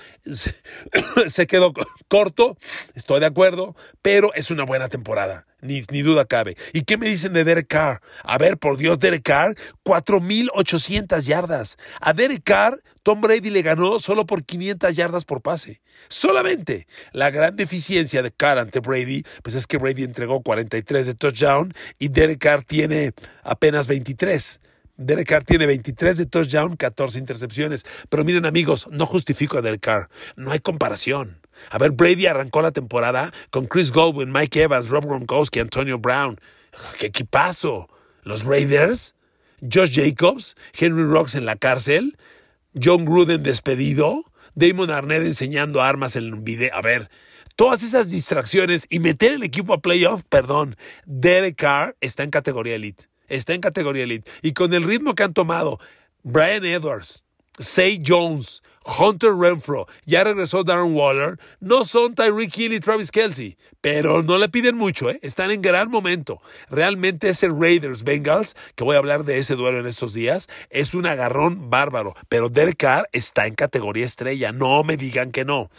Se 1.27 1.47
quedó 1.47 1.73
corto, 2.07 2.57
estoy 2.95 3.19
de 3.19 3.25
acuerdo, 3.25 3.75
pero 4.01 4.33
es 4.33 4.51
una 4.51 4.63
buena 4.63 4.89
temporada 4.89 5.48
ni, 5.61 6.01
duda 6.01 6.25
cabe. 6.25 6.55
¿Y 6.73 6.81
qué 6.81 6.97
me 6.97 7.07
dicen 7.07 7.33
de 7.33 7.43
Derek 7.43 7.67
Carr? 7.67 8.01
A 8.23 8.37
ver, 8.37 8.57
por 8.57 8.77
Dios, 8.77 8.99
Derek 8.99 9.23
Carr, 9.23 9.55
4.800 9.83 11.21
yardas. 11.21 11.77
A 12.01 12.13
Derek 12.13 12.43
Carr, 12.43 12.81
Tom 13.03 13.21
Brady 13.21 13.49
le 13.49 13.61
ganó 13.61 13.99
solo 13.99 14.25
por 14.25 14.43
500 14.43 14.95
yardas 14.95 15.25
por 15.25 15.41
pase. 15.41 15.81
Solamente. 16.07 16.87
La 17.11 17.29
gran 17.29 17.55
deficiencia 17.55 18.21
de 18.21 18.31
Carr 18.31 18.59
ante 18.59 18.79
Brady, 18.79 19.23
pues 19.43 19.55
es 19.55 19.67
que 19.67 19.77
Brady 19.77 20.03
entregó 20.03 20.41
43 20.41 21.05
de 21.05 21.13
touchdown 21.13 21.73
y 21.97 22.09
Derek 22.09 22.39
Carr 22.39 22.63
tiene 22.63 23.13
apenas 23.43 23.87
23. 23.87 24.61
Derek 24.97 25.29
Carr 25.29 25.43
tiene 25.45 25.65
23 25.65 26.17
de 26.17 26.25
touchdown, 26.25 26.75
14 26.75 27.17
intercepciones. 27.19 27.85
Pero 28.09 28.25
miren 28.25 28.45
amigos, 28.45 28.87
no 28.91 29.05
justifico 29.05 29.57
a 29.57 29.61
Derek 29.61 29.81
Carr. 29.81 30.09
No 30.35 30.51
hay 30.51 30.59
comparación. 30.59 31.39
A 31.69 31.77
ver, 31.77 31.91
Brady 31.91 32.25
arrancó 32.25 32.61
la 32.61 32.71
temporada 32.71 33.31
con 33.51 33.67
Chris 33.67 33.91
Goldwyn, 33.91 34.31
Mike 34.31 34.63
Evans, 34.63 34.89
Rob 34.89 35.05
Gronkowski, 35.05 35.59
Antonio 35.59 35.99
Brown. 35.99 36.39
¡Qué 36.97 37.07
equipazo! 37.07 37.89
Los 38.23 38.43
Raiders, 38.43 39.15
Josh 39.61 39.91
Jacobs, 39.93 40.55
Henry 40.77 41.03
Rocks 41.03 41.35
en 41.35 41.45
la 41.45 41.55
cárcel, 41.55 42.17
John 42.81 43.05
Gruden 43.05 43.43
despedido, 43.43 44.25
Damon 44.55 44.91
Arnett 44.91 45.23
enseñando 45.23 45.81
armas 45.81 46.15
en 46.15 46.33
un 46.33 46.43
video. 46.43 46.73
A 46.75 46.81
ver, 46.81 47.09
todas 47.55 47.83
esas 47.83 48.09
distracciones 48.09 48.85
y 48.89 48.99
meter 48.99 49.33
el 49.33 49.43
equipo 49.43 49.73
a 49.73 49.81
playoff, 49.81 50.21
perdón, 50.29 50.75
Derek 51.05 51.55
Carr 51.55 51.95
está 52.01 52.23
en 52.23 52.29
categoría 52.29 52.75
elite. 52.75 53.05
Está 53.27 53.53
en 53.53 53.61
categoría 53.61 54.03
elite. 54.03 54.29
Y 54.41 54.53
con 54.53 54.73
el 54.73 54.83
ritmo 54.83 55.15
que 55.15 55.23
han 55.23 55.33
tomado 55.33 55.79
Brian 56.23 56.65
Edwards, 56.65 57.25
Say 57.57 58.01
Jones, 58.05 58.63
Hunter 58.85 59.35
Renfro, 59.35 59.87
ya 60.05 60.23
regresó 60.23 60.63
Darren 60.63 60.93
Waller, 60.93 61.37
no 61.59 61.85
son 61.85 62.15
Tyreek 62.15 62.57
Hill 62.57 62.73
y 62.73 62.79
Travis 62.79 63.11
Kelsey, 63.11 63.57
pero 63.81 64.23
no 64.23 64.37
le 64.37 64.49
piden 64.49 64.77
mucho, 64.77 65.09
¿eh? 65.09 65.19
están 65.21 65.51
en 65.51 65.61
gran 65.61 65.89
momento. 65.89 66.41
Realmente 66.69 67.29
ese 67.29 67.49
Raiders 67.49 68.03
Bengals, 68.03 68.55
que 68.75 68.83
voy 68.83 68.95
a 68.95 68.99
hablar 68.99 69.25
de 69.25 69.37
ese 69.37 69.55
duelo 69.55 69.79
en 69.79 69.85
estos 69.87 70.13
días, 70.13 70.47
es 70.69 70.93
un 70.93 71.05
agarrón 71.05 71.69
bárbaro, 71.69 72.15
pero 72.27 72.49
Derek 72.49 72.77
Carr 72.77 73.09
está 73.11 73.47
en 73.47 73.55
categoría 73.55 74.05
estrella, 74.05 74.51
no 74.51 74.83
me 74.83 74.97
digan 74.97 75.31
que 75.31 75.45
no. 75.45 75.69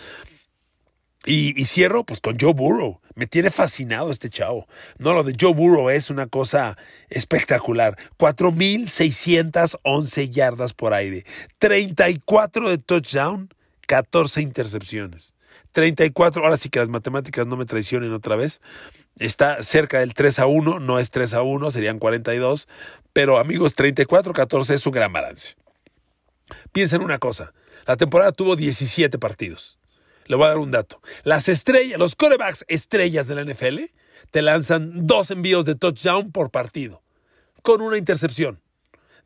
Y, 1.26 1.66
cierro 1.66 2.04
pues 2.04 2.20
con 2.20 2.38
Joe 2.38 2.54
Burrow. 2.54 3.00
Me 3.14 3.26
tiene 3.26 3.50
fascinado 3.50 4.10
este 4.10 4.30
chavo. 4.30 4.66
No, 4.98 5.12
lo 5.12 5.22
de 5.22 5.36
Joe 5.38 5.52
Burrow 5.52 5.90
es 5.90 6.08
una 6.08 6.26
cosa 6.26 6.78
espectacular. 7.10 7.98
4.611 8.18 10.30
yardas 10.30 10.72
por 10.72 10.94
aire. 10.94 11.26
34 11.58 12.70
de 12.70 12.78
touchdown, 12.78 13.50
14 13.86 14.40
intercepciones. 14.40 15.34
34, 15.72 16.42
ahora 16.42 16.56
sí 16.56 16.70
que 16.70 16.80
las 16.80 16.88
matemáticas 16.88 17.46
no 17.46 17.56
me 17.56 17.66
traicionen 17.66 18.12
otra 18.12 18.36
vez. 18.36 18.60
Está 19.18 19.62
cerca 19.62 20.00
del 20.00 20.14
3 20.14 20.38
a 20.38 20.46
1, 20.46 20.80
no 20.80 20.98
es 20.98 21.10
3 21.10 21.34
a 21.34 21.42
1, 21.42 21.70
serían 21.70 21.98
42. 21.98 22.66
Pero 23.12 23.38
amigos, 23.38 23.76
34-14 23.76 24.74
es 24.74 24.86
un 24.86 24.92
gran 24.92 25.12
balance. 25.12 25.56
Piensen 26.72 27.02
una 27.02 27.18
cosa, 27.18 27.52
la 27.86 27.96
temporada 27.96 28.32
tuvo 28.32 28.56
17 28.56 29.18
partidos. 29.18 29.79
Le 30.30 30.36
voy 30.36 30.46
a 30.46 30.50
dar 30.50 30.58
un 30.58 30.70
dato. 30.70 31.02
Las 31.24 31.48
estrellas, 31.48 31.98
los 31.98 32.14
corebacks 32.14 32.64
estrellas 32.68 33.26
de 33.26 33.34
la 33.34 33.42
NFL 33.42 33.80
te 34.30 34.42
lanzan 34.42 35.04
dos 35.08 35.32
envíos 35.32 35.64
de 35.64 35.74
touchdown 35.74 36.30
por 36.30 36.52
partido, 36.52 37.02
con 37.62 37.82
una 37.82 37.96
intercepción. 37.96 38.60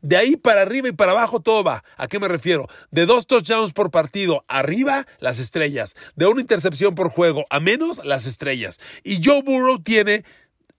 De 0.01 0.17
ahí 0.17 0.35
para 0.35 0.63
arriba 0.63 0.87
y 0.87 0.93
para 0.93 1.11
abajo 1.11 1.41
todo 1.41 1.63
va. 1.63 1.83
¿A 1.95 2.07
qué 2.07 2.19
me 2.19 2.27
refiero? 2.27 2.67
De 2.89 3.05
dos 3.05 3.27
touchdowns 3.27 3.71
por 3.71 3.91
partido, 3.91 4.45
arriba 4.47 5.05
las 5.19 5.37
estrellas. 5.37 5.95
De 6.15 6.25
una 6.25 6.41
intercepción 6.41 6.95
por 6.95 7.09
juego, 7.09 7.45
a 7.51 7.59
menos 7.59 8.03
las 8.03 8.25
estrellas. 8.25 8.79
Y 9.03 9.23
Joe 9.23 9.43
Burrow 9.43 9.83
tiene 9.83 10.25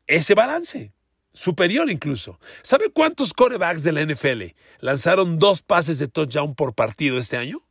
ese 0.08 0.34
balance. 0.34 0.92
Superior 1.34 1.88
incluso. 1.88 2.40
¿Sabe 2.62 2.90
cuántos 2.90 3.32
corebacks 3.32 3.84
de 3.84 3.92
la 3.92 4.04
NFL 4.04 4.56
lanzaron 4.80 5.38
dos 5.38 5.62
pases 5.62 6.00
de 6.00 6.08
touchdown 6.08 6.56
por 6.56 6.74
partido 6.74 7.16
este 7.16 7.36
año? 7.36 7.62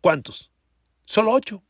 ¿Cuántos? 0.00 0.52
Solo 1.08 1.32
ocho. 1.32 1.62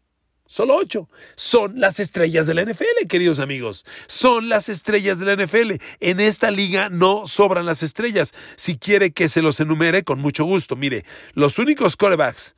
Solo 0.47 0.75
ocho. 0.75 1.09
Son 1.37 1.79
las 1.79 2.01
estrellas 2.01 2.49
de 2.49 2.55
la 2.55 2.65
NFL, 2.65 3.07
queridos 3.09 3.39
amigos. 3.39 3.87
Son 4.09 4.49
las 4.49 4.69
estrellas 4.69 5.21
de 5.21 5.27
la 5.27 5.45
NFL. 5.45 5.75
En 6.01 6.19
esta 6.19 6.51
liga 6.51 6.89
no 6.91 7.29
sobran 7.29 7.65
las 7.65 7.85
estrellas. 7.85 8.35
Si 8.57 8.79
quiere 8.79 9.13
que 9.13 9.29
se 9.29 9.41
los 9.41 9.61
enumere, 9.61 10.03
con 10.03 10.19
mucho 10.19 10.45
gusto. 10.45 10.75
Mire, 10.75 11.05
los 11.35 11.61
únicos 11.61 11.97
corebacks. 11.97 12.57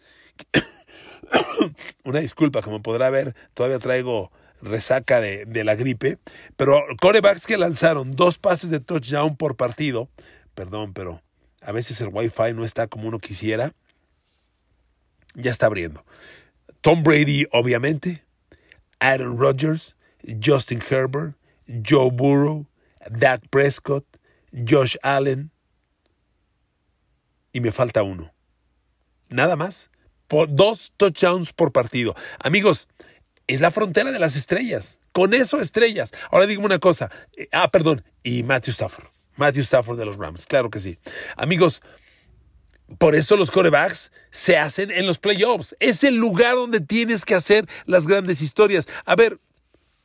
Una 2.05 2.21
disculpa, 2.21 2.63
como 2.63 2.81
podrá 2.81 3.11
ver, 3.11 3.37
todavía 3.53 3.79
traigo 3.79 4.33
resaca 4.63 5.21
de, 5.21 5.45
de 5.45 5.65
la 5.65 5.75
gripe. 5.75 6.17
Pero 6.57 6.83
corebacks 6.99 7.47
que 7.47 7.59
lanzaron 7.59 8.17
dos 8.17 8.39
pases 8.39 8.71
de 8.71 8.81
touchdown 8.81 9.37
por 9.37 9.57
partido. 9.57 10.09
Perdón, 10.55 10.95
pero 10.95 11.21
a 11.61 11.73
veces 11.73 12.01
el 12.01 12.09
wifi 12.09 12.55
no 12.55 12.65
está 12.65 12.87
como 12.87 13.07
uno 13.07 13.19
quisiera. 13.19 13.75
Ya 15.35 15.51
está 15.51 15.67
abriendo. 15.67 16.07
Tom 16.81 17.03
Brady, 17.03 17.47
obviamente, 17.53 18.25
Aaron 19.01 19.37
Rodgers, 19.37 19.97
Justin 20.41 20.81
Herbert, 20.81 21.35
Joe 21.67 22.11
Burrow, 22.11 22.67
Dak 23.11 23.49
Prescott, 23.51 24.05
Josh 24.53 24.97
Allen. 25.03 25.51
Y 27.53 27.61
me 27.61 27.73
falta 27.73 28.03
uno. 28.03 28.33
Nada 29.29 29.57
más. 29.57 29.91
dos 30.49 30.93
touchdowns 30.97 31.53
por 31.53 31.73
partido. 31.73 32.15
Amigos, 32.39 32.89
es 33.47 33.61
la 33.61 33.71
frontera 33.71 34.13
de 34.13 34.19
las 34.19 34.37
estrellas. 34.37 35.01
Con 35.13 35.35
eso, 35.35 35.61
estrellas. 35.61 36.13
Ahora 36.31 36.47
digo 36.47 36.65
una 36.65 36.79
cosa. 36.79 37.11
Eh, 37.37 37.49
ah, 37.53 37.71
perdón. 37.71 38.05
Y 38.23 38.43
Matthew 38.45 38.73
Stafford. 38.73 39.09
Matthew 39.37 39.63
Stafford 39.63 39.99
de 39.99 40.07
los 40.07 40.17
Rams. 40.17 40.47
Claro 40.47 40.71
que 40.71 40.79
sí. 40.79 40.99
Amigos, 41.37 41.83
Por 42.99 43.15
eso 43.15 43.37
los 43.37 43.51
corebacks 43.51 44.13
se 44.31 44.59
hacen 44.59 44.91
en 44.91 45.07
los 45.07 45.19
playoffs. 45.19 45.77
Es 45.81 46.05
el 46.05 46.17
lugar 46.17 46.57
donde 46.57 46.81
tienes 46.81 47.25
que 47.25 47.35
hacer 47.35 47.67
las 47.87 48.07
grandes 48.07 48.43
historias. 48.43 48.87
A 49.05 49.17
ver, 49.17 49.39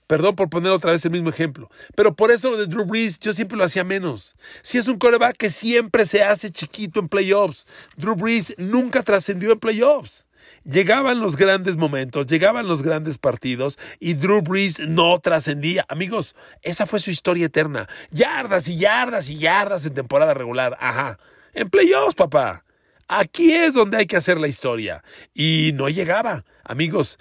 Perdón 0.07 0.35
por 0.35 0.49
poner 0.49 0.71
otra 0.71 0.91
vez 0.91 1.03
el 1.05 1.11
mismo 1.11 1.29
ejemplo. 1.29 1.69
Pero 1.95 2.15
por 2.15 2.31
eso 2.31 2.51
lo 2.51 2.57
de 2.57 2.67
Drew 2.67 2.85
Brees 2.85 3.19
yo 3.19 3.33
siempre 3.33 3.57
lo 3.57 3.63
hacía 3.63 3.83
menos. 3.83 4.35
Si 4.61 4.77
es 4.77 4.87
un 4.87 4.99
coreback 4.99 5.35
que 5.35 5.49
siempre 5.49 6.05
se 6.05 6.23
hace 6.23 6.51
chiquito 6.51 6.99
en 6.99 7.09
playoffs. 7.09 7.65
Drew 7.97 8.15
Brees 8.15 8.53
nunca 8.57 9.01
trascendió 9.01 9.51
en 9.51 9.59
playoffs. 9.59 10.27
Llegaban 10.63 11.19
los 11.19 11.35
grandes 11.35 11.77
momentos, 11.77 12.25
llegaban 12.27 12.67
los 12.67 12.81
grandes 12.81 13.17
partidos 13.17 13.77
y 13.99 14.13
Drew 14.13 14.41
Brees 14.41 14.79
no 14.79 15.19
trascendía. 15.19 15.85
Amigos, 15.89 16.35
esa 16.61 16.85
fue 16.85 16.99
su 16.99 17.09
historia 17.09 17.47
eterna. 17.47 17.87
Yardas 18.11 18.67
y 18.67 18.77
yardas 18.77 19.29
y 19.29 19.37
yardas 19.37 19.85
en 19.85 19.93
temporada 19.93 20.33
regular. 20.33 20.77
Ajá. 20.79 21.17
En 21.53 21.69
playoffs, 21.69 22.15
papá. 22.15 22.64
Aquí 23.07 23.53
es 23.53 23.73
donde 23.73 23.97
hay 23.97 24.05
que 24.05 24.17
hacer 24.17 24.39
la 24.39 24.47
historia. 24.47 25.03
Y 25.33 25.71
no 25.75 25.89
llegaba. 25.89 26.45
Amigos, 26.63 27.17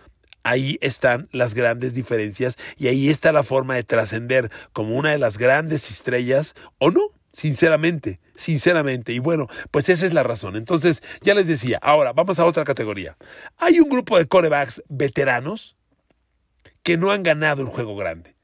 Ahí 0.47 0.77
están 0.83 1.27
las 1.33 1.55
grandes 1.55 1.95
diferencias 1.95 2.59
y 2.77 2.89
ahí 2.89 3.09
está 3.09 3.33
la 3.33 3.45
forma 3.45 3.77
de 3.77 3.83
trascender 3.83 4.51
como 4.75 4.95
una 4.95 5.11
de 5.11 5.17
las 5.19 5.39
grandes 5.39 5.91
estrellas 5.91 6.55
o 6.77 6.91
no, 6.91 7.01
sinceramente, 7.33 8.21
sinceramente. 8.35 9.15
Y 9.15 9.21
bueno, 9.21 9.49
pues 9.71 9.89
esa 9.89 10.05
es 10.05 10.13
la 10.13 10.23
razón. 10.23 10.57
Entonces, 10.57 11.03
ya 11.23 11.33
les 11.33 11.47
decía, 11.47 11.79
ahora 11.81 12.13
vamos 12.13 12.39
a 12.39 12.45
otra 12.45 12.65
categoría. 12.65 13.17
Hay 13.57 13.81
un 13.81 13.89
grupo 13.89 14.19
de 14.19 14.27
corebacks 14.27 14.83
veteranos 14.91 15.77
que 16.83 16.99
no 16.99 17.11
han 17.11 17.23
ganado 17.23 17.63
el 17.63 17.69
juego 17.69 17.97
grande, 17.97 18.37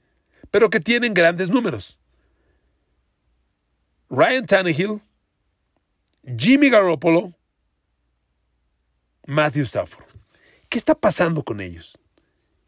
pero 0.50 0.70
que 0.70 0.80
tienen 0.80 1.12
grandes 1.12 1.50
números. 1.50 2.00
Ryan 4.08 4.46
Tannehill, 4.46 5.02
Jimmy 6.24 6.68
Garoppolo, 6.70 7.32
Matthew 9.26 9.64
Stafford. 9.64 10.04
¿Qué 10.68 10.78
está 10.78 10.94
pasando 10.94 11.42
con 11.42 11.60
ellos? 11.60 11.98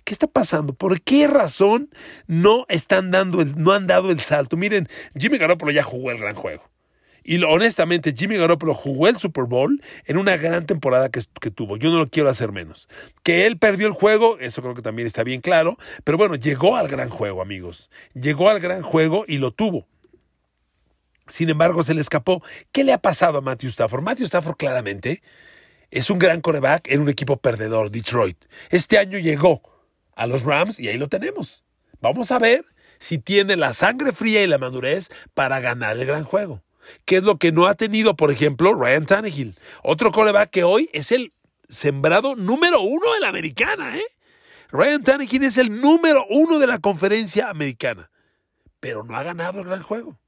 ¿Qué 0.04 0.12
está 0.12 0.26
pasando? 0.26 0.74
¿Por 0.74 1.00
qué 1.02 1.26
razón 1.26 1.90
no 2.26 2.66
están 2.68 3.10
dando 3.10 3.40
el, 3.40 3.56
no 3.56 3.72
han 3.72 3.86
dado 3.86 4.10
el 4.10 4.20
salto? 4.20 4.56
Miren, 4.56 4.88
Jimmy 5.16 5.38
Garoppolo 5.38 5.70
ya 5.70 5.84
jugó 5.84 6.10
el 6.10 6.18
gran 6.18 6.34
juego. 6.34 6.68
Y 7.24 7.40
honestamente, 7.44 8.12
Jimmy 8.16 8.36
Garoppolo 8.36 8.74
jugó 8.74 9.06
el 9.06 9.16
Super 9.16 9.44
Bowl 9.44 9.80
en 10.06 10.16
una 10.16 10.36
gran 10.36 10.66
temporada 10.66 11.08
que, 11.08 11.20
que, 11.40 11.52
tuvo. 11.52 11.76
Yo 11.76 11.90
no 11.90 11.98
lo 11.98 12.08
quiero 12.08 12.28
hacer 12.28 12.50
menos. 12.50 12.88
Que 13.22 13.46
él 13.46 13.58
perdió 13.58 13.86
el 13.86 13.92
juego, 13.92 14.38
eso 14.40 14.60
creo 14.60 14.74
que 14.74 14.82
también 14.82 15.06
está 15.06 15.22
bien 15.22 15.40
claro. 15.40 15.78
Pero 16.02 16.18
bueno, 16.18 16.34
llegó 16.34 16.76
al 16.76 16.88
gran 16.88 17.08
juego, 17.08 17.40
amigos. 17.40 17.90
Llegó 18.14 18.50
al 18.50 18.58
gran 18.58 18.82
juego 18.82 19.24
y 19.28 19.38
lo 19.38 19.52
tuvo. 19.52 19.86
Sin 21.32 21.48
embargo, 21.48 21.82
se 21.82 21.94
le 21.94 22.02
escapó. 22.02 22.42
¿Qué 22.72 22.84
le 22.84 22.92
ha 22.92 22.98
pasado 22.98 23.38
a 23.38 23.40
Matthew 23.40 23.70
Stafford? 23.70 24.02
Matthew 24.02 24.26
Stafford 24.26 24.56
claramente 24.58 25.22
es 25.90 26.10
un 26.10 26.18
gran 26.18 26.42
coreback 26.42 26.88
en 26.88 27.00
un 27.00 27.08
equipo 27.08 27.38
perdedor, 27.38 27.90
Detroit. 27.90 28.36
Este 28.68 28.98
año 28.98 29.16
llegó 29.18 29.62
a 30.14 30.26
los 30.26 30.42
Rams 30.42 30.78
y 30.78 30.88
ahí 30.88 30.98
lo 30.98 31.08
tenemos. 31.08 31.64
Vamos 32.02 32.30
a 32.32 32.38
ver 32.38 32.66
si 32.98 33.16
tiene 33.16 33.56
la 33.56 33.72
sangre 33.72 34.12
fría 34.12 34.42
y 34.42 34.46
la 34.46 34.58
madurez 34.58 35.08
para 35.32 35.58
ganar 35.60 35.96
el 35.96 36.04
gran 36.04 36.24
juego. 36.24 36.62
¿Qué 37.06 37.16
es 37.16 37.22
lo 37.22 37.38
que 37.38 37.50
no 37.50 37.66
ha 37.66 37.76
tenido, 37.76 38.14
por 38.14 38.30
ejemplo, 38.30 38.74
Ryan 38.74 39.06
Tannehill? 39.06 39.56
Otro 39.82 40.12
coreback 40.12 40.50
que 40.50 40.64
hoy 40.64 40.90
es 40.92 41.12
el 41.12 41.32
sembrado 41.66 42.36
número 42.36 42.82
uno 42.82 43.14
de 43.14 43.20
la 43.20 43.28
americana, 43.28 43.96
¿eh? 43.96 44.04
Ryan 44.70 45.02
Tannehill 45.02 45.44
es 45.44 45.56
el 45.56 45.80
número 45.80 46.26
uno 46.28 46.58
de 46.58 46.66
la 46.66 46.78
conferencia 46.78 47.48
americana, 47.48 48.10
pero 48.80 49.02
no 49.02 49.16
ha 49.16 49.22
ganado 49.22 49.60
el 49.60 49.66
gran 49.66 49.82
juego. 49.82 50.18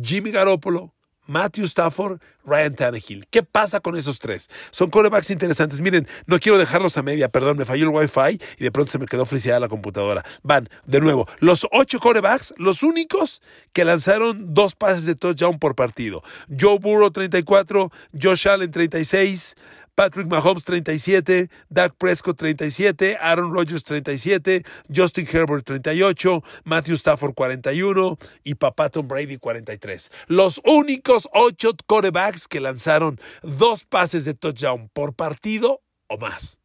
Jimmy 0.00 0.30
Garoppolo, 0.30 0.92
Matthew 1.26 1.66
Stafford, 1.66 2.20
Ryan 2.44 2.74
Tannehill. 2.74 3.26
¿Qué 3.30 3.42
pasa 3.42 3.80
con 3.80 3.96
esos 3.96 4.18
tres? 4.18 4.50
Son 4.70 4.90
corebacks 4.90 5.30
interesantes. 5.30 5.80
Miren, 5.80 6.08
no 6.26 6.38
quiero 6.38 6.58
dejarlos 6.58 6.98
a 6.98 7.02
media, 7.02 7.28
perdón, 7.28 7.58
me 7.58 7.64
falló 7.64 7.84
el 7.84 7.90
Wi-Fi 7.90 8.40
y 8.58 8.64
de 8.64 8.72
pronto 8.72 8.90
se 8.90 8.98
me 8.98 9.06
quedó 9.06 9.24
friseada 9.24 9.60
la 9.60 9.68
computadora. 9.68 10.24
Van, 10.42 10.68
de 10.84 11.00
nuevo, 11.00 11.28
los 11.38 11.66
ocho 11.70 12.00
corebacks, 12.00 12.54
los 12.56 12.82
únicos 12.82 13.40
que 13.72 13.84
lanzaron 13.84 14.52
dos 14.52 14.74
pases 14.74 15.06
de 15.06 15.14
touchdown 15.14 15.58
por 15.58 15.74
partido. 15.74 16.22
Joe 16.48 16.78
Burrow 16.78 17.10
34, 17.10 17.90
Josh 18.20 18.48
Allen 18.48 18.70
36, 18.70 19.54
Patrick 19.94 20.26
Mahomes 20.26 20.64
37, 20.64 21.50
Dak 21.68 21.94
Prescott 21.98 22.38
37, 22.38 23.16
Aaron 23.20 23.52
Rodgers 23.52 23.82
37, 23.84 24.64
Justin 24.88 25.26
Herbert 25.26 25.64
38, 25.66 26.42
Matthew 26.64 26.96
Stafford 26.96 27.34
41 27.34 28.18
y 28.42 28.54
Papá 28.54 28.88
Tom 28.88 29.06
Brady 29.06 29.36
43. 29.36 30.10
Los 30.28 30.60
únicos 30.64 31.28
ocho 31.34 31.72
corebacks 31.86 32.48
que 32.48 32.60
lanzaron 32.60 33.20
dos 33.42 33.84
pases 33.84 34.24
de 34.24 34.34
touchdown 34.34 34.88
por 34.94 35.14
partido 35.14 35.82
o 36.06 36.16
más. 36.16 36.58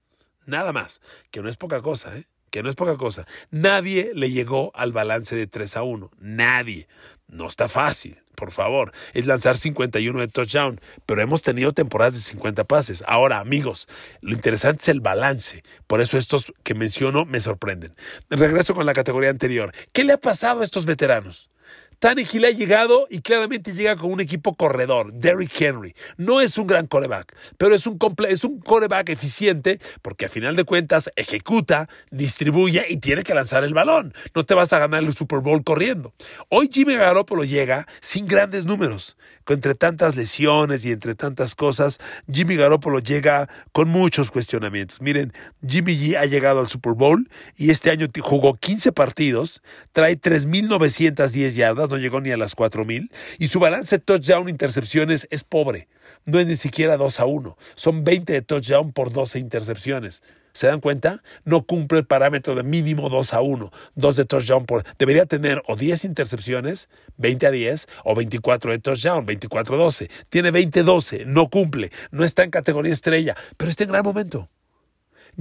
Nada 0.45 0.71
más, 0.71 1.01
que 1.29 1.41
no 1.41 1.49
es 1.49 1.57
poca 1.57 1.81
cosa, 1.81 2.17
¿eh? 2.17 2.27
que 2.49 2.63
no 2.63 2.69
es 2.69 2.75
poca 2.75 2.95
cosa. 2.95 3.27
Nadie 3.51 4.11
le 4.13 4.31
llegó 4.31 4.71
al 4.73 4.93
balance 4.93 5.35
de 5.35 5.47
3 5.47 5.77
a 5.77 5.83
1. 5.83 6.11
Nadie. 6.19 6.87
No 7.27 7.47
está 7.47 7.67
fácil 7.67 8.17
por 8.37 8.51
favor, 8.51 8.93
es 9.13 9.25
lanzar 9.25 9.57
51 9.57 10.19
de 10.19 10.27
touchdown, 10.27 10.79
pero 11.07 11.21
hemos 11.21 11.41
tenido 11.41 11.73
temporadas 11.73 12.13
de 12.13 12.19
50 12.19 12.65
pases. 12.65 13.03
Ahora, 13.07 13.39
amigos, 13.39 13.87
lo 14.21 14.33
interesante 14.33 14.83
es 14.83 14.89
el 14.89 15.01
balance. 15.01 15.63
Por 15.87 16.01
eso 16.01 16.19
estos 16.19 16.53
que 16.63 16.75
menciono 16.75 17.25
me 17.25 17.39
sorprenden. 17.39 17.95
Regreso 18.29 18.75
con 18.75 18.85
la 18.85 18.93
categoría 18.93 19.31
anterior. 19.31 19.73
¿Qué 19.91 20.03
le 20.03 20.13
ha 20.13 20.17
pasado 20.17 20.61
a 20.61 20.63
estos 20.63 20.85
veteranos? 20.85 21.49
Tannehill 21.99 22.45
ha 22.45 22.51
llegado 22.51 23.07
y 23.09 23.21
claramente 23.21 23.73
llega 23.73 23.95
con 23.95 24.11
un 24.11 24.19
equipo 24.19 24.55
corredor, 24.55 25.11
Derrick 25.13 25.59
Henry. 25.59 25.95
No 26.17 26.41
es 26.41 26.57
un 26.57 26.67
gran 26.67 26.85
coreback, 26.85 27.35
pero 27.57 27.73
es 27.73 27.87
un, 27.87 27.97
es 28.29 28.43
un 28.43 28.59
coreback 28.59 29.09
eficiente 29.09 29.79
porque 30.03 30.25
a 30.25 30.29
final 30.29 30.55
de 30.55 30.63
cuentas 30.63 31.09
ejecuta, 31.15 31.89
distribuye 32.11 32.85
y 32.87 32.97
tiene 32.97 33.23
que 33.23 33.33
lanzar 33.33 33.63
el 33.63 33.73
balón. 33.73 34.13
No 34.35 34.45
te 34.45 34.53
vas 34.53 34.73
a 34.73 34.79
ganar 34.79 35.03
el 35.03 35.13
Super 35.15 35.39
Bowl 35.39 35.63
corriendo. 35.63 36.13
Hoy 36.49 36.69
Jimmy 36.71 36.95
Garoppolo 36.95 37.43
llega 37.43 37.87
sin 37.99 38.27
grandes 38.27 38.65
números 38.65 39.17
entre 39.53 39.75
tantas 39.75 40.15
lesiones 40.15 40.85
y 40.85 40.91
entre 40.91 41.15
tantas 41.15 41.55
cosas, 41.55 41.99
Jimmy 42.31 42.55
Garoppolo 42.55 42.99
llega 42.99 43.49
con 43.71 43.89
muchos 43.89 44.31
cuestionamientos. 44.31 45.01
Miren, 45.01 45.33
Jimmy 45.65 45.93
G 45.97 46.17
ha 46.17 46.25
llegado 46.25 46.59
al 46.59 46.67
Super 46.67 46.93
Bowl 46.93 47.29
y 47.55 47.71
este 47.71 47.91
año 47.91 48.07
jugó 48.21 48.55
15 48.55 48.91
partidos, 48.91 49.61
trae 49.91 50.19
3.910 50.19 51.53
yardas, 51.53 51.86
no 51.89 51.97
llegó 51.97 52.21
ni 52.21 52.31
a 52.31 52.37
las 52.37 52.55
4.000 52.55 53.09
y 53.39 53.47
su 53.47 53.59
balance 53.59 53.99
touchdown 53.99 54.49
intercepciones 54.49 55.27
es 55.31 55.43
pobre. 55.43 55.87
No 56.25 56.39
es 56.39 56.47
ni 56.47 56.55
siquiera 56.55 56.97
2 56.97 57.19
a 57.19 57.25
1, 57.25 57.57
son 57.75 58.03
20 58.03 58.33
de 58.33 58.41
touchdown 58.41 58.91
por 58.91 59.11
12 59.11 59.39
intercepciones. 59.39 60.23
¿Se 60.57 60.65
dan 60.65 60.79
cuenta? 60.79 61.21
No 61.45 61.67
cumple 61.67 61.99
el 61.99 62.07
parámetro 62.07 62.55
de 62.55 62.63
mínimo 62.63 63.09
2 63.09 63.33
a 63.35 63.41
1, 63.41 63.71
2 63.93 64.15
de 64.15 64.25
touchdown 64.25 64.65
por. 64.65 64.83
Debería 64.97 65.27
tener 65.27 65.61
o 65.67 65.75
10 65.75 66.03
intercepciones, 66.05 66.89
20 67.17 67.45
a 67.45 67.51
10, 67.51 67.87
o 68.03 68.15
24 68.15 68.71
de 68.71 68.79
touchdown, 68.79 69.23
24 69.23 69.75
a 69.75 69.77
12. 69.77 70.09
Tiene 70.29 70.49
20 70.49 70.79
a 70.79 70.83
12, 70.83 71.25
no 71.25 71.49
cumple, 71.49 71.91
no 72.09 72.23
está 72.23 72.43
en 72.43 72.49
categoría 72.49 72.91
estrella, 72.91 73.35
pero 73.55 73.69
está 73.69 73.83
en 73.83 73.91
gran 73.91 74.03
momento. 74.03 74.49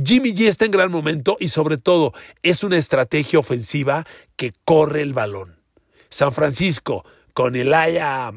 Jimmy 0.05 0.35
G 0.35 0.49
está 0.49 0.67
en 0.67 0.71
gran 0.73 0.91
momento 0.91 1.39
y 1.41 1.49
sobre 1.49 1.79
todo 1.79 2.13
es 2.43 2.63
una 2.63 2.77
estrategia 2.77 3.39
ofensiva 3.39 4.07
que 4.37 4.53
corre 4.67 5.01
el 5.01 5.15
balón. 5.15 5.56
San 6.17 6.33
Francisco 6.33 7.05
con 7.35 7.57
Elijah 7.57 8.33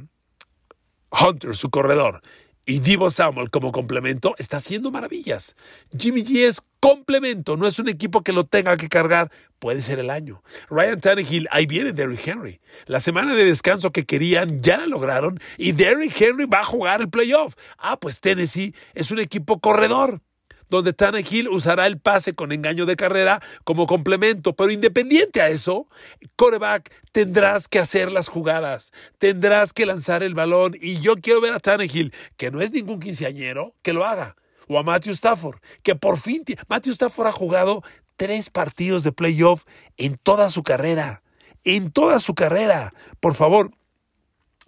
Hunter, 1.11 1.55
su 1.55 1.69
corredor, 1.69 2.21
y 2.65 2.79
Divo 2.79 3.09
Samuel 3.09 3.49
como 3.51 3.71
complemento 3.71 4.35
está 4.37 4.57
haciendo 4.57 4.91
maravillas. 4.91 5.55
Jimmy 5.97 6.25
G 6.25 6.45
es 6.45 6.61
complemento, 6.81 7.55
no 7.55 7.65
es 7.67 7.79
un 7.79 7.87
equipo 7.87 8.21
que 8.21 8.33
lo 8.33 8.45
tenga 8.45 8.75
que 8.75 8.89
cargar, 8.89 9.31
puede 9.59 9.81
ser 9.81 9.99
el 9.99 10.09
año. 10.09 10.43
Ryan 10.69 10.99
Tannehill, 10.99 11.47
ahí 11.51 11.67
viene 11.67 11.93
Derrick 11.93 12.27
Henry. 12.27 12.59
La 12.85 12.99
semana 12.99 13.33
de 13.33 13.45
descanso 13.45 13.93
que 13.93 14.05
querían 14.05 14.61
ya 14.61 14.75
la 14.75 14.85
lograron 14.85 15.39
y 15.57 15.71
Derrick 15.71 16.19
Henry 16.19 16.47
va 16.47 16.59
a 16.59 16.65
jugar 16.65 16.99
el 16.99 17.09
playoff. 17.09 17.55
Ah, 17.77 17.97
pues 17.97 18.19
Tennessee 18.19 18.75
es 18.93 19.09
un 19.09 19.19
equipo 19.19 19.61
corredor 19.61 20.19
donde 20.69 20.93
Tannehill 20.93 21.49
usará 21.49 21.87
el 21.87 21.99
pase 21.99 22.33
con 22.33 22.51
engaño 22.51 22.85
de 22.85 22.95
carrera 22.95 23.41
como 23.63 23.87
complemento. 23.87 24.55
Pero 24.55 24.71
independiente 24.71 25.41
a 25.41 25.49
eso, 25.49 25.87
coreback, 26.35 26.91
tendrás 27.11 27.67
que 27.67 27.79
hacer 27.79 28.11
las 28.11 28.27
jugadas, 28.27 28.91
tendrás 29.17 29.73
que 29.73 29.85
lanzar 29.85 30.23
el 30.23 30.35
balón. 30.35 30.75
Y 30.79 30.99
yo 31.01 31.15
quiero 31.15 31.41
ver 31.41 31.53
a 31.53 31.59
Tannehill, 31.59 32.13
que 32.37 32.51
no 32.51 32.61
es 32.61 32.71
ningún 32.71 32.99
quinceañero, 32.99 33.75
que 33.81 33.93
lo 33.93 34.05
haga. 34.05 34.35
O 34.67 34.77
a 34.77 34.83
Matthew 34.83 35.13
Stafford, 35.13 35.59
que 35.81 35.95
por 35.95 36.19
fin. 36.19 36.43
Matthew 36.67 36.93
Stafford 36.93 37.27
ha 37.27 37.31
jugado 37.31 37.83
tres 38.17 38.49
partidos 38.49 39.03
de 39.03 39.11
playoff 39.11 39.63
en 39.97 40.17
toda 40.17 40.49
su 40.51 40.61
carrera. 40.61 41.23
En 41.63 41.91
toda 41.91 42.19
su 42.19 42.35
carrera. 42.35 42.93
Por 43.19 43.33
favor, 43.33 43.71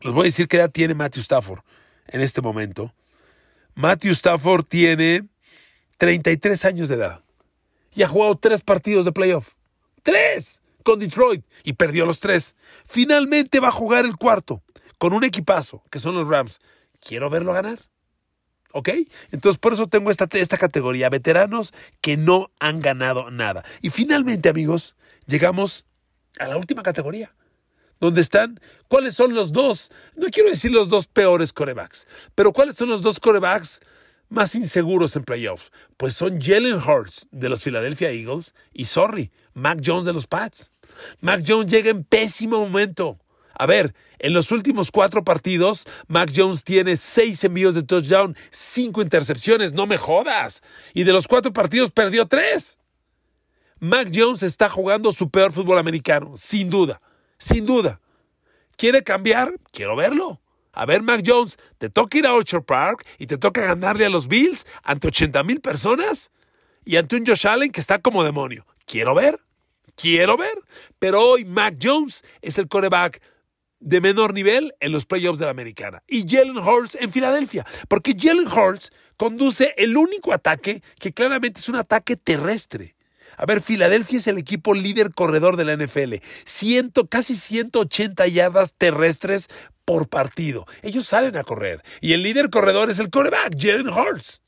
les 0.02 0.14
voy 0.14 0.24
a 0.24 0.26
decir 0.26 0.48
qué 0.48 0.58
edad 0.58 0.72
tiene 0.72 0.96
Matthew 0.96 1.22
Stafford 1.22 1.60
en 2.08 2.22
este 2.22 2.42
momento. 2.42 2.94
Matthew 3.76 4.14
Stafford 4.14 4.66
tiene 4.66 5.28
33 6.02 6.66
años 6.66 6.90
de 6.90 6.96
edad. 6.96 7.24
Y 7.94 8.02
ha 8.02 8.08
jugado 8.08 8.36
tres 8.36 8.64
partidos 8.64 9.06
de 9.06 9.12
playoff. 9.12 9.50
¡Tres! 10.02 10.60
Con 10.82 10.98
Detroit. 10.98 11.46
Y 11.64 11.74
perdió 11.74 12.08
los 12.08 12.20
tres. 12.20 12.56
Finalmente 12.88 13.60
va 13.60 13.68
a 13.68 13.72
jugar 13.72 14.06
el 14.06 14.16
cuarto. 14.16 14.64
Con 14.98 15.14
un 15.14 15.24
equipazo, 15.24 15.84
que 15.92 16.00
son 16.00 16.16
los 16.16 16.28
Rams. 16.28 16.60
quiero 17.00 17.30
verlo 17.30 17.54
ganar. 17.54 17.82
¿Ok? 18.72 18.90
Entonces 19.30 19.60
por 19.60 19.74
eso 19.74 19.86
tengo 19.86 20.10
esta, 20.10 20.28
esta 20.32 20.58
categoría, 20.58 21.08
veteranos 21.08 21.72
que 22.02 22.18
no 22.18 22.50
han 22.60 22.80
ganado 22.80 23.30
nada. 23.30 23.64
Y 23.84 23.92
finalmente, 23.92 24.50
amigos, 24.50 24.96
llegamos 25.28 25.86
a 26.40 26.48
la 26.48 26.58
última 26.58 26.82
categoría, 26.82 27.36
donde 28.00 28.22
están, 28.22 28.60
¿cuáles 28.88 29.14
son 29.14 29.36
los 29.36 29.52
dos? 29.52 29.92
No 30.16 30.30
quiero 30.32 30.50
decir 30.50 30.72
los 30.72 30.90
dos 30.90 31.06
peores 31.06 31.54
corebacks, 31.54 32.08
pero 32.34 32.54
¿cuáles 32.54 32.74
son 32.74 32.90
los 32.90 33.04
dos 33.04 33.20
corebacks 33.20 33.82
más 34.32 34.56
inseguros 34.56 35.16
en 35.16 35.24
playoffs? 35.24 35.72
Pues 35.98 36.16
son 36.16 36.42
Jalen 36.42 36.78
Hurts 36.78 37.28
de 37.32 37.50
los 37.50 37.64
Philadelphia 37.64 38.10
Eagles 38.10 38.56
y, 38.74 38.86
sorry, 38.86 39.32
Mac 39.54 39.82
Jones 39.86 40.06
de 40.06 40.14
los 40.14 40.26
Pats. 40.26 40.72
Mac 41.20 41.44
Jones 41.48 41.72
llega 41.72 41.92
en 41.92 42.04
pésimo 42.04 42.60
momento. 42.60 43.20
A 43.54 43.66
ver, 43.68 43.94
en 44.18 44.34
los 44.34 44.52
últimos 44.52 44.92
cuatro 44.92 45.24
partidos, 45.24 45.86
Mac 46.08 46.32
Jones 46.36 46.64
tiene 46.64 46.98
seis 46.98 47.44
envíos 47.44 47.76
de 47.76 47.84
touchdown, 47.84 48.36
cinco 48.50 49.02
intercepciones, 49.02 49.74
no 49.74 49.86
me 49.86 49.98
jodas. 49.98 50.64
Y 50.94 51.04
de 51.04 51.14
los 51.14 51.28
cuatro 51.28 51.54
partidos 51.54 51.92
perdió 51.92 52.28
tres. 52.28 52.80
Mac 53.80 54.12
Jones 54.14 54.44
está 54.44 54.70
jugando 54.70 55.12
su 55.12 55.30
peor 55.30 55.52
fútbol 55.52 55.78
americano, 55.80 56.34
sin 56.38 56.70
duda, 56.70 57.02
sin 57.38 57.66
duda. 57.66 58.00
¿Quiere 58.78 59.04
cambiar? 59.04 59.54
Quiero 59.72 59.96
verlo. 59.96 60.40
A 60.74 60.86
ver, 60.86 61.02
Mac 61.02 61.24
Jones, 61.26 61.58
¿te 61.78 61.90
toca 61.90 62.18
ir 62.18 62.26
a 62.26 62.34
Orchard 62.34 62.64
Park 62.64 63.06
y 63.18 63.28
te 63.28 63.38
toca 63.38 63.62
ganarle 63.62 64.06
a 64.06 64.10
los 64.10 64.28
Bills 64.28 64.66
ante 64.84 65.08
80 65.08 65.44
mil 65.44 65.62
personas? 65.62 66.32
Y 66.86 66.96
ante 66.96 67.16
un 67.16 67.26
Josh 67.26 67.48
Allen 67.48 67.72
que 67.72 67.82
está 67.82 68.00
como 68.00 68.24
demonio. 68.24 68.66
Quiero 68.86 69.14
ver, 69.14 69.40
quiero 69.96 70.38
ver. 70.38 70.58
Pero 71.00 71.22
hoy 71.22 71.46
Mac 71.46 71.78
Jones 71.82 72.24
es 72.42 72.58
el 72.58 72.68
coreback 72.68 73.22
de 73.80 74.00
menor 74.00 74.34
nivel 74.34 74.74
en 74.80 74.92
los 74.92 75.06
playoffs 75.06 75.40
de 75.40 75.46
la 75.46 75.52
americana. 75.52 76.04
Y 76.08 76.28
Jalen 76.28 76.58
Hurts 76.58 76.96
en 76.96 77.12
Filadelfia. 77.12 77.66
Porque 77.88 78.16
Jalen 78.18 78.48
Hurts 78.48 78.92
conduce 79.18 79.74
el 79.78 79.98
único 79.98 80.34
ataque 80.34 80.82
que 81.00 81.12
claramente 81.12 81.60
es 81.60 81.70
un 81.70 81.76
ataque 81.76 82.16
terrestre. 82.16 82.96
A 83.38 83.46
ver, 83.46 83.62
Filadelfia 83.62 84.20
es 84.20 84.28
el 84.28 84.38
equipo 84.38 84.76
líder 84.76 85.14
corredor 85.14 85.58
de 85.58 85.66
la 85.66 85.76
NFL. 85.76 86.16
Ciento, 86.46 87.08
casi 87.08 87.36
180 87.36 88.28
yardas 88.28 88.76
terrestres 88.78 89.48
por 89.86 90.10
partido. 90.10 90.66
Ellos 90.82 91.06
salen 91.06 91.38
a 91.38 91.44
correr. 91.44 91.84
Y 92.00 92.14
el 92.14 92.24
líder 92.24 92.50
corredor 92.50 92.90
es 92.90 93.00
el 93.00 93.10
coreback, 93.10 93.56
Jalen 93.60 93.90
Hurts. 93.90 94.42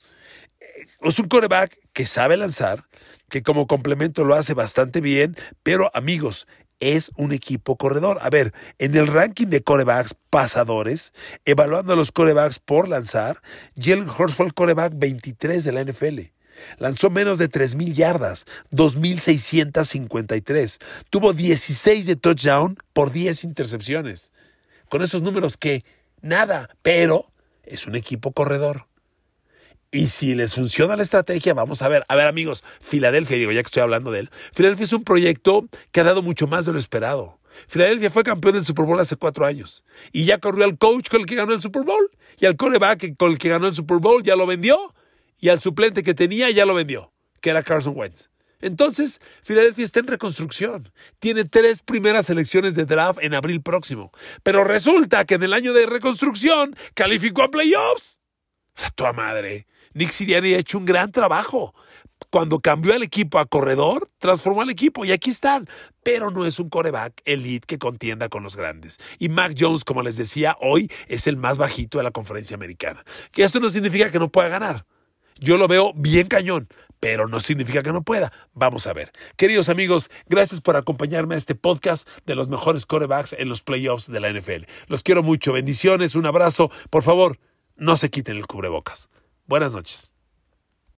Es 1.02 1.20
un 1.20 1.28
coreback 1.28 1.78
que 1.94 2.06
sabe 2.06 2.38
lanzar, 2.38 2.86
que 3.30 3.44
como 3.44 3.68
complemento 3.68 4.24
lo 4.24 4.36
hace 4.36 4.54
bastante 4.54 5.02
bien, 5.02 5.36
pero 5.64 5.92
amigos, 5.94 6.48
es 6.84 7.12
un 7.16 7.32
equipo 7.32 7.78
corredor. 7.78 8.20
A 8.22 8.30
ver, 8.30 8.54
en 8.78 8.96
el 8.96 9.08
ranking 9.08 9.48
de 9.48 9.64
corebacks 9.64 10.14
pasadores, 10.30 11.14
evaluando 11.46 11.94
a 11.94 11.96
los 11.96 12.12
corebacks 12.12 12.60
por 12.60 12.90
lanzar, 12.90 13.42
Jalen 13.78 14.10
Hurts 14.10 14.36
fue 14.36 14.48
el 14.48 14.54
coreback 14.54 14.92
23 14.96 15.64
de 15.64 15.72
la 15.72 15.82
NFL. 15.84 16.20
Lanzó 16.78 17.10
menos 17.10 17.40
de 17.40 17.50
3.000 17.50 17.94
yardas, 17.94 18.46
2.653. 18.72 20.80
Tuvo 21.10 21.34
16 21.34 22.06
de 22.06 22.16
touchdown 22.16 22.78
por 22.94 23.12
10 23.12 23.44
intercepciones. 23.46 24.33
Con 24.94 25.02
esos 25.02 25.24
números 25.24 25.58
que 25.58 25.84
nada, 26.22 26.70
pero 26.84 27.32
es 27.64 27.88
un 27.88 27.96
equipo 27.96 28.32
corredor. 28.32 28.86
Y 29.90 30.10
si 30.10 30.36
les 30.36 30.54
funciona 30.54 30.96
la 30.96 31.02
estrategia, 31.02 31.56
vamos 31.56 31.82
a 31.82 31.88
ver. 31.88 32.06
A 32.10 32.16
ver, 32.16 32.28
amigos, 32.28 32.64
Filadelfia, 32.80 33.38
digo, 33.38 33.52
ya 33.52 33.64
que 33.64 33.66
estoy 33.66 33.82
hablando 33.82 34.12
de 34.12 34.20
él, 34.20 34.30
Filadelfia 34.52 34.84
es 34.84 34.94
un 34.94 35.04
proyecto 35.04 35.68
que 35.92 36.02
ha 36.02 36.04
dado 36.04 36.22
mucho 36.22 36.46
más 36.46 36.68
de 36.68 36.74
lo 36.74 36.78
esperado. 36.78 37.40
Filadelfia 37.68 38.12
fue 38.12 38.22
campeón 38.22 38.54
del 38.54 38.66
Super 38.66 38.86
Bowl 38.86 39.00
hace 39.00 39.16
cuatro 39.16 39.48
años. 39.48 39.84
Y 40.12 40.26
ya 40.26 40.38
corrió 40.38 40.64
al 40.64 40.78
coach 40.78 41.10
con 41.10 41.22
el 41.22 41.26
que 41.26 41.34
ganó 41.34 41.56
el 41.56 41.62
Super 41.64 41.82
Bowl. 41.82 42.12
Y 42.38 42.46
al 42.46 42.56
coreback 42.56 43.18
con 43.18 43.32
el 43.32 43.40
que 43.40 43.50
ganó 43.50 43.66
el 43.66 43.74
Super 43.74 43.98
Bowl 43.98 44.22
ya 44.22 44.36
lo 44.36 44.46
vendió. 44.46 44.94
Y 45.40 45.50
al 45.50 45.60
suplente 45.60 46.04
que 46.04 46.14
tenía 46.14 46.52
ya 46.52 46.68
lo 46.68 46.76
vendió, 46.76 47.12
que 47.42 47.50
era 47.50 47.64
Carson 47.64 47.98
Wentz. 47.98 48.30
Entonces, 48.64 49.20
Filadelfia 49.42 49.84
está 49.84 50.00
en 50.00 50.08
reconstrucción. 50.08 50.92
Tiene 51.20 51.44
tres 51.44 51.82
primeras 51.82 52.30
elecciones 52.30 52.76
de 52.76 52.86
draft 52.86 53.20
en 53.22 53.34
abril 53.34 53.62
próximo. 53.62 54.12
Pero 54.42 54.64
resulta 54.64 55.26
que 55.26 55.36
en 55.36 55.44
el 55.44 55.54
año 55.54 55.74
de 55.74 55.86
reconstrucción 55.86 56.76
calificó 56.94 57.44
a 57.44 57.52
playoffs. 57.52 58.20
O 58.76 58.82
sea, 58.82 58.90
tu 58.90 59.04
madre. 59.14 59.68
Nick 59.94 60.12
Sirianni 60.12 60.54
ha 60.54 60.60
hecho 60.60 60.78
un 60.78 60.86
gran 60.86 61.12
trabajo. 61.12 61.76
Cuando 62.30 62.62
cambió 62.62 62.94
el 62.96 63.04
equipo 63.04 63.38
a 63.38 63.46
corredor, 63.46 64.10
transformó 64.18 64.62
al 64.62 64.70
equipo 64.70 65.04
y 65.04 65.12
aquí 65.12 65.30
están. 65.30 65.68
Pero 66.04 66.32
no 66.32 66.46
es 66.46 66.58
un 66.58 66.70
coreback 66.70 67.22
elite 67.26 67.68
que 67.68 67.78
contienda 67.78 68.30
con 68.30 68.44
los 68.44 68.56
grandes. 68.56 68.98
Y 69.20 69.30
Mac 69.30 69.56
Jones, 69.60 69.84
como 69.84 70.02
les 70.02 70.16
decía, 70.16 70.56
hoy 70.62 70.90
es 71.08 71.28
el 71.28 71.38
más 71.38 71.58
bajito 71.58 71.98
de 71.98 72.06
la 72.06 72.12
conferencia 72.12 72.56
americana. 72.56 73.04
Que 73.32 73.44
esto 73.44 73.60
no 73.60 73.70
significa 73.70 74.10
que 74.10 74.20
no 74.20 74.32
pueda 74.32 74.48
ganar. 74.48 74.86
Yo 75.40 75.58
lo 75.58 75.68
veo 75.68 75.94
bien 75.96 76.28
cañón, 76.28 76.70
pero 77.04 77.28
no 77.28 77.42
significa 77.42 77.84
que 77.84 77.92
no 77.92 78.02
pueda. 78.02 78.32
Vamos 78.54 78.88
a 78.88 78.94
ver. 78.94 79.12
Queridos 79.36 79.68
amigos, 79.68 80.10
gracias 80.30 80.62
por 80.62 80.78
acompañarme 80.78 81.36
a 81.36 81.38
este 81.38 81.54
podcast 81.54 82.08
de 82.26 82.34
los 82.34 82.48
mejores 82.48 82.86
corebacks 82.86 83.34
en 83.34 83.50
los 83.50 83.62
playoffs 83.62 84.10
de 84.10 84.22
la 84.22 84.32
NFL. 84.32 84.64
Los 84.88 85.04
quiero 85.04 85.22
mucho. 85.22 85.52
Bendiciones, 85.52 86.16
un 86.16 86.26
abrazo. 86.26 86.72
Por 86.90 87.04
favor, 87.04 87.40
no 87.76 87.98
se 87.98 88.10
quiten 88.10 88.38
el 88.38 88.48
cubrebocas. 88.48 89.10
Buenas 89.48 89.74
noches. 89.74 90.13